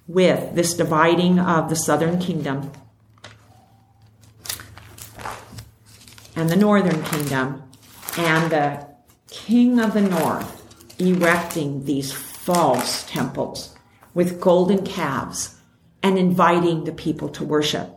with 0.06 0.54
this 0.54 0.74
dividing 0.74 1.38
of 1.38 1.68
the 1.68 1.76
southern 1.76 2.18
kingdom 2.18 2.70
and 6.36 6.48
the 6.48 6.56
northern 6.56 7.02
kingdom, 7.04 7.62
and 8.18 8.50
the 8.50 8.86
king 9.28 9.80
of 9.80 9.94
the 9.94 10.02
north 10.02 10.62
erecting 11.00 11.84
these 11.84 12.12
false 12.12 13.04
temples 13.04 13.76
with 14.14 14.40
golden 14.40 14.84
calves 14.84 15.56
and 16.02 16.18
inviting 16.18 16.84
the 16.84 16.92
people 16.92 17.28
to 17.28 17.44
worship. 17.44 17.90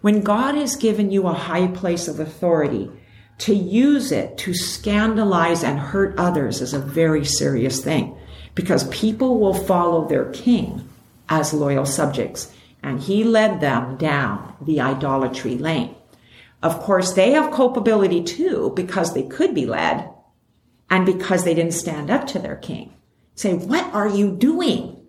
When 0.00 0.20
God 0.20 0.54
has 0.54 0.76
given 0.76 1.10
you 1.10 1.26
a 1.26 1.32
high 1.32 1.68
place 1.68 2.08
of 2.08 2.20
authority, 2.20 2.90
to 3.38 3.54
use 3.54 4.12
it 4.12 4.36
to 4.38 4.54
scandalize 4.54 5.64
and 5.64 5.78
hurt 5.78 6.14
others 6.18 6.60
is 6.60 6.74
a 6.74 6.78
very 6.78 7.24
serious 7.24 7.82
thing 7.82 8.16
because 8.54 8.88
people 8.88 9.40
will 9.40 9.54
follow 9.54 10.06
their 10.06 10.30
king 10.30 10.88
as 11.28 11.52
loyal 11.52 11.86
subjects. 11.86 12.52
And 12.82 13.00
he 13.00 13.24
led 13.24 13.60
them 13.60 13.96
down 13.96 14.54
the 14.60 14.80
idolatry 14.80 15.56
lane. 15.56 15.94
Of 16.62 16.80
course, 16.80 17.12
they 17.12 17.32
have 17.32 17.52
culpability 17.52 18.22
too 18.22 18.72
because 18.74 19.12
they 19.12 19.22
could 19.22 19.54
be 19.54 19.66
led 19.66 20.10
and 20.90 21.06
because 21.06 21.44
they 21.44 21.54
didn't 21.54 21.72
stand 21.72 22.10
up 22.10 22.26
to 22.28 22.38
their 22.38 22.56
king. 22.56 22.94
Say, 23.34 23.54
what 23.54 23.92
are 23.92 24.08
you 24.08 24.30
doing? 24.30 25.00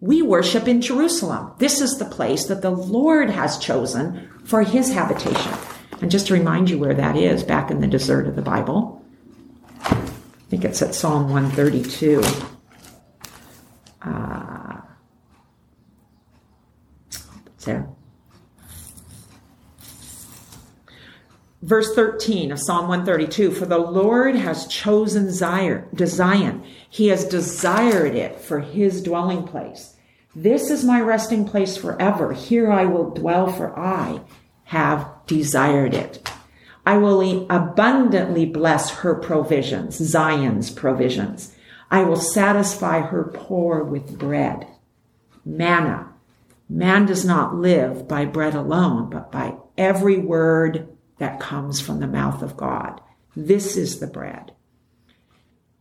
We 0.00 0.22
worship 0.22 0.68
in 0.68 0.80
Jerusalem. 0.80 1.52
This 1.58 1.80
is 1.80 1.98
the 1.98 2.04
place 2.04 2.46
that 2.46 2.62
the 2.62 2.70
Lord 2.70 3.30
has 3.30 3.58
chosen 3.58 4.28
for 4.44 4.62
his 4.62 4.92
habitation. 4.92 5.52
And 6.00 6.10
just 6.10 6.26
to 6.28 6.34
remind 6.34 6.70
you 6.70 6.78
where 6.78 6.94
that 6.94 7.16
is, 7.16 7.42
back 7.42 7.70
in 7.70 7.80
the 7.80 7.86
desert 7.86 8.26
of 8.26 8.36
the 8.36 8.42
Bible, 8.42 9.04
I 9.80 9.94
think 10.48 10.64
it's 10.64 10.82
at 10.82 10.94
Psalm 10.94 11.30
132. 11.30 12.22
Uh, 14.02 14.55
there. 17.66 17.88
Verse 21.62 21.94
13 21.94 22.52
of 22.52 22.60
Psalm 22.60 22.88
132 22.88 23.50
For 23.50 23.66
the 23.66 23.78
Lord 23.78 24.36
has 24.36 24.66
chosen 24.68 25.32
Zion, 25.32 26.64
He 26.88 27.08
has 27.08 27.24
desired 27.24 28.14
it 28.14 28.40
for 28.40 28.60
His 28.60 29.02
dwelling 29.02 29.44
place. 29.44 29.94
This 30.34 30.70
is 30.70 30.84
my 30.84 31.00
resting 31.00 31.46
place 31.46 31.76
forever. 31.76 32.32
Here 32.32 32.70
I 32.70 32.84
will 32.84 33.10
dwell, 33.10 33.52
for 33.52 33.76
I 33.78 34.20
have 34.64 35.08
desired 35.26 35.94
it. 35.94 36.30
I 36.84 36.98
will 36.98 37.46
abundantly 37.50 38.46
bless 38.46 38.90
her 38.90 39.14
provisions, 39.14 39.96
Zion's 39.96 40.70
provisions. 40.70 41.56
I 41.90 42.02
will 42.04 42.20
satisfy 42.20 43.00
her 43.00 43.24
poor 43.24 43.82
with 43.82 44.18
bread. 44.18 44.68
Manna. 45.44 46.12
Man 46.68 47.06
does 47.06 47.24
not 47.24 47.54
live 47.54 48.08
by 48.08 48.24
bread 48.24 48.54
alone, 48.54 49.08
but 49.10 49.30
by 49.30 49.56
every 49.78 50.18
word 50.18 50.88
that 51.18 51.40
comes 51.40 51.80
from 51.80 52.00
the 52.00 52.06
mouth 52.06 52.42
of 52.42 52.56
God. 52.56 53.00
This 53.36 53.76
is 53.76 54.00
the 54.00 54.06
bread. 54.06 54.52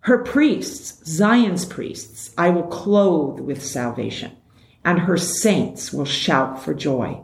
Her 0.02 0.24
priests, 0.24 1.04
Zion's 1.10 1.66
priests, 1.66 2.32
I 2.38 2.50
will 2.52 2.68
clothe 2.68 3.40
with 3.40 3.66
salvation, 3.66 4.34
and 4.84 5.00
her 5.00 5.18
saints 5.18 5.92
will 5.92 6.06
shout 6.06 6.64
for 6.64 6.76
joy. 6.76 7.24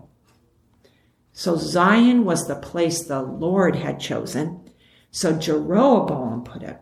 So 1.32 1.56
Zion 1.56 2.26
was 2.26 2.48
the 2.48 2.56
place 2.56 3.04
the 3.04 3.22
Lord 3.22 3.76
had 3.76 4.00
chosen. 4.00 4.70
So 5.12 5.38
Jeroboam 5.38 6.44
put 6.44 6.64
a 6.64 6.80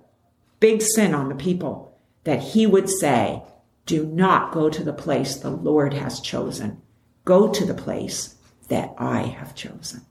big 0.60 0.82
sin 0.82 1.14
on 1.14 1.30
the 1.30 1.36
people 1.36 1.98
that 2.24 2.40
he 2.40 2.66
would 2.66 2.90
say, 2.90 3.44
do 3.90 4.06
not 4.06 4.52
go 4.52 4.70
to 4.70 4.84
the 4.84 4.94
place 4.94 5.36
the 5.36 5.50
Lord 5.50 5.94
has 5.94 6.22
chosen. 6.22 6.82
Go 7.26 7.52
to 7.52 7.66
the 7.66 7.74
place 7.74 8.36
that 8.70 8.94
I 8.98 9.24
have 9.24 9.56
chosen. 9.56 10.06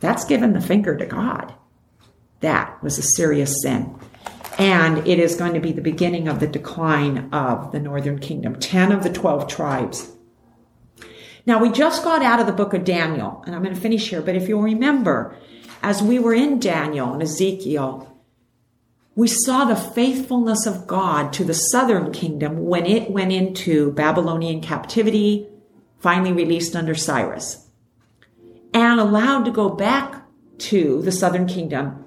That's 0.00 0.24
given 0.24 0.52
the 0.52 0.60
finger 0.60 0.96
to 0.96 1.06
God. 1.06 1.54
That 2.40 2.82
was 2.82 2.98
a 2.98 3.02
serious 3.02 3.62
sin. 3.62 3.94
And 4.58 5.06
it 5.06 5.18
is 5.18 5.36
going 5.36 5.54
to 5.54 5.60
be 5.60 5.72
the 5.72 5.82
beginning 5.82 6.28
of 6.28 6.40
the 6.40 6.46
decline 6.46 7.28
of 7.32 7.72
the 7.72 7.80
northern 7.80 8.18
kingdom. 8.18 8.58
10 8.58 8.92
of 8.92 9.02
the 9.02 9.12
12 9.12 9.48
tribes 9.48 10.16
now, 11.46 11.60
we 11.60 11.70
just 11.70 12.02
got 12.02 12.24
out 12.24 12.40
of 12.40 12.46
the 12.46 12.52
book 12.52 12.74
of 12.74 12.82
Daniel, 12.82 13.44
and 13.46 13.54
I'm 13.54 13.62
going 13.62 13.74
to 13.74 13.80
finish 13.80 14.08
here, 14.10 14.20
but 14.20 14.34
if 14.34 14.48
you'll 14.48 14.62
remember, 14.62 15.36
as 15.80 16.02
we 16.02 16.18
were 16.18 16.34
in 16.34 16.58
Daniel 16.58 17.12
and 17.12 17.22
Ezekiel, 17.22 18.15
we 19.16 19.26
saw 19.26 19.64
the 19.64 19.74
faithfulness 19.74 20.66
of 20.66 20.86
God 20.86 21.32
to 21.32 21.42
the 21.42 21.54
southern 21.54 22.12
kingdom 22.12 22.66
when 22.66 22.84
it 22.84 23.10
went 23.10 23.32
into 23.32 23.90
Babylonian 23.92 24.60
captivity, 24.60 25.48
finally 25.98 26.32
released 26.32 26.76
under 26.76 26.94
Cyrus, 26.94 27.66
and 28.74 29.00
allowed 29.00 29.46
to 29.46 29.50
go 29.50 29.70
back 29.70 30.22
to 30.58 31.00
the 31.00 31.10
southern 31.10 31.46
kingdom 31.46 32.04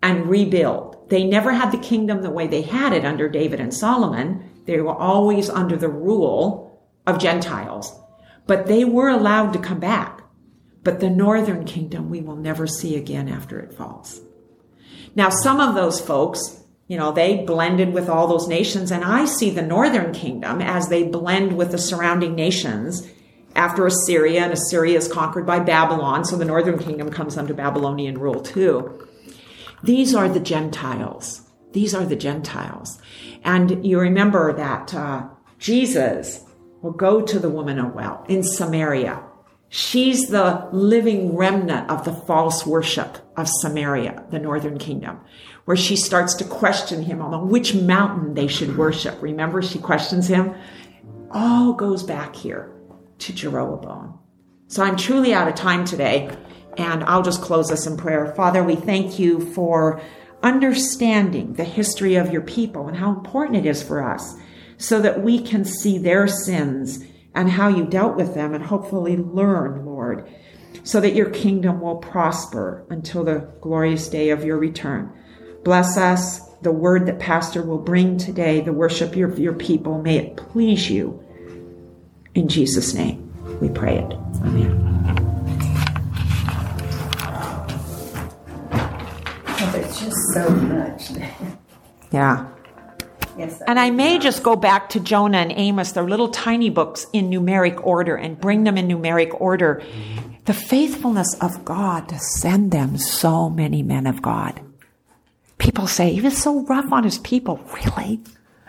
and 0.00 0.28
rebuild. 0.28 1.10
They 1.10 1.24
never 1.24 1.52
had 1.52 1.72
the 1.72 1.78
kingdom 1.78 2.22
the 2.22 2.30
way 2.30 2.46
they 2.46 2.62
had 2.62 2.92
it 2.92 3.04
under 3.04 3.28
David 3.28 3.58
and 3.58 3.74
Solomon. 3.74 4.48
They 4.64 4.80
were 4.80 4.94
always 4.94 5.50
under 5.50 5.76
the 5.76 5.88
rule 5.88 6.80
of 7.08 7.18
Gentiles. 7.18 7.92
But 8.46 8.66
they 8.66 8.84
were 8.84 9.08
allowed 9.08 9.52
to 9.54 9.58
come 9.58 9.80
back. 9.80 10.22
But 10.84 11.00
the 11.00 11.10
northern 11.10 11.64
kingdom 11.64 12.08
we 12.08 12.20
will 12.20 12.36
never 12.36 12.68
see 12.68 12.96
again 12.96 13.28
after 13.28 13.58
it 13.58 13.74
falls. 13.74 14.20
Now, 15.14 15.30
some 15.30 15.60
of 15.60 15.74
those 15.74 16.00
folks, 16.00 16.62
you 16.88 16.96
know, 16.96 17.12
they 17.12 17.44
blended 17.44 17.92
with 17.92 18.08
all 18.08 18.26
those 18.26 18.48
nations, 18.48 18.90
and 18.90 19.04
I 19.04 19.24
see 19.24 19.50
the 19.50 19.62
northern 19.62 20.12
kingdom 20.12 20.60
as 20.60 20.88
they 20.88 21.04
blend 21.04 21.56
with 21.56 21.70
the 21.70 21.78
surrounding 21.78 22.34
nations 22.34 23.08
after 23.54 23.86
Assyria, 23.86 24.42
and 24.42 24.52
Assyria 24.52 24.96
is 24.96 25.12
conquered 25.12 25.46
by 25.46 25.60
Babylon, 25.60 26.24
so 26.24 26.36
the 26.36 26.44
northern 26.44 26.78
kingdom 26.78 27.10
comes 27.10 27.36
under 27.36 27.52
Babylonian 27.52 28.18
rule 28.18 28.40
too. 28.40 29.06
These 29.82 30.14
are 30.14 30.28
the 30.28 30.40
Gentiles. 30.40 31.42
These 31.72 31.94
are 31.94 32.04
the 32.04 32.16
Gentiles. 32.16 33.00
And 33.44 33.84
you 33.84 33.98
remember 33.98 34.52
that 34.52 34.94
uh, 34.94 35.28
Jesus 35.58 36.44
will 36.80 36.92
go 36.92 37.20
to 37.20 37.38
the 37.38 37.50
woman 37.50 37.78
of 37.78 37.94
well 37.94 38.24
in 38.28 38.42
Samaria. 38.42 39.22
She's 39.74 40.26
the 40.26 40.68
living 40.70 41.34
remnant 41.34 41.88
of 41.88 42.04
the 42.04 42.12
false 42.12 42.66
worship 42.66 43.16
of 43.38 43.48
Samaria, 43.48 44.22
the 44.28 44.38
northern 44.38 44.76
kingdom, 44.76 45.20
where 45.64 45.78
she 45.78 45.96
starts 45.96 46.34
to 46.34 46.44
question 46.44 47.02
him 47.02 47.22
on 47.22 47.48
which 47.48 47.74
mountain 47.74 48.34
they 48.34 48.48
should 48.48 48.76
worship. 48.76 49.16
Remember, 49.22 49.62
she 49.62 49.78
questions 49.78 50.28
him. 50.28 50.54
All 51.30 51.72
goes 51.72 52.02
back 52.02 52.36
here 52.36 52.70
to 53.20 53.32
Jeroboam. 53.32 54.18
So 54.66 54.82
I'm 54.82 54.98
truly 54.98 55.32
out 55.32 55.48
of 55.48 55.54
time 55.54 55.86
today, 55.86 56.36
and 56.76 57.02
I'll 57.04 57.22
just 57.22 57.40
close 57.40 57.70
us 57.70 57.86
in 57.86 57.96
prayer. 57.96 58.34
Father, 58.36 58.62
we 58.62 58.76
thank 58.76 59.18
you 59.18 59.40
for 59.54 60.02
understanding 60.42 61.54
the 61.54 61.64
history 61.64 62.16
of 62.16 62.30
your 62.30 62.42
people 62.42 62.88
and 62.88 62.96
how 62.98 63.08
important 63.08 63.64
it 63.64 63.66
is 63.66 63.82
for 63.82 64.02
us 64.02 64.34
so 64.76 65.00
that 65.00 65.22
we 65.22 65.40
can 65.40 65.64
see 65.64 65.96
their 65.96 66.28
sins 66.28 67.02
and 67.34 67.50
how 67.50 67.68
you 67.68 67.84
dealt 67.84 68.16
with 68.16 68.34
them 68.34 68.54
and 68.54 68.64
hopefully 68.64 69.16
learn, 69.16 69.84
Lord, 69.86 70.28
so 70.84 71.00
that 71.00 71.14
your 71.14 71.30
kingdom 71.30 71.80
will 71.80 71.96
prosper 71.96 72.84
until 72.90 73.24
the 73.24 73.48
glorious 73.60 74.08
day 74.08 74.30
of 74.30 74.44
your 74.44 74.58
return. 74.58 75.12
Bless 75.64 75.96
us, 75.96 76.40
the 76.62 76.72
word 76.72 77.06
that 77.06 77.18
Pastor 77.18 77.62
will 77.62 77.78
bring 77.78 78.18
today, 78.18 78.60
the 78.60 78.72
worship 78.72 79.16
of 79.16 79.38
your 79.38 79.52
people. 79.52 80.02
May 80.02 80.18
it 80.18 80.36
please 80.36 80.90
you. 80.90 81.22
In 82.34 82.48
Jesus' 82.48 82.94
name, 82.94 83.32
we 83.60 83.68
pray 83.68 83.98
it. 83.98 84.12
Amen. 84.42 84.88
Oh, 89.64 89.70
there's 89.72 90.00
just 90.00 90.16
so 90.34 90.50
much. 90.50 91.10
Yeah. 92.12 92.51
Yes. 93.38 93.62
And 93.66 93.78
I 93.78 93.90
may 93.90 94.18
just 94.18 94.42
go 94.42 94.56
back 94.56 94.90
to 94.90 95.00
Jonah 95.00 95.38
and 95.38 95.52
Amos, 95.52 95.92
their 95.92 96.08
little 96.08 96.28
tiny 96.28 96.70
books 96.70 97.06
in 97.12 97.30
numeric 97.30 97.84
order 97.84 98.16
and 98.16 98.40
bring 98.40 98.64
them 98.64 98.76
in 98.76 98.88
numeric 98.88 99.38
order. 99.40 99.82
The 100.44 100.54
faithfulness 100.54 101.34
of 101.40 101.64
God 101.64 102.08
to 102.08 102.18
send 102.18 102.72
them 102.72 102.98
so 102.98 103.48
many 103.48 103.82
men 103.82 104.06
of 104.06 104.22
God. 104.22 104.60
People 105.58 105.86
say 105.86 106.12
he 106.12 106.20
was 106.20 106.36
so 106.36 106.64
rough 106.64 106.90
on 106.92 107.04
his 107.04 107.18
people. 107.18 107.60
Really? 107.72 108.20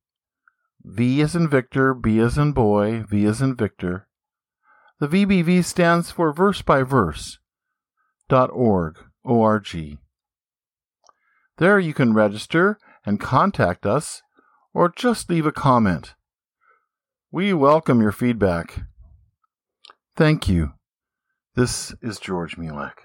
V 0.84 1.21
as 1.21 1.36
in 1.36 1.47
Victor, 1.47 1.93
B 1.93 2.19
as 2.19 2.38
in 2.38 2.51
boy, 2.51 3.05
V 3.10 3.25
as 3.25 3.41
in 3.41 3.55
Victor. 3.55 4.07
The 4.99 5.07
VBV 5.07 5.63
stands 5.65 6.12
for 6.12 6.31
verse 6.31 6.62
by 6.62 6.84
verse. 6.84 7.39
Dot 8.29 8.51
org, 8.53 8.99
O-R-G. 9.25 9.97
There 11.62 11.78
you 11.78 11.93
can 11.93 12.15
register 12.15 12.80
and 13.06 13.19
contact 13.19 13.86
us 13.86 14.24
or 14.74 14.89
just 14.89 15.30
leave 15.30 15.45
a 15.45 15.52
comment. 15.52 16.15
We 17.32 17.54
welcome 17.54 18.02
your 18.02 18.12
feedback. 18.12 18.86
Thank 20.15 20.50
you. 20.50 20.74
This 21.54 21.93
is 22.02 22.17
George 22.17 22.58
Mulak. 22.58 23.02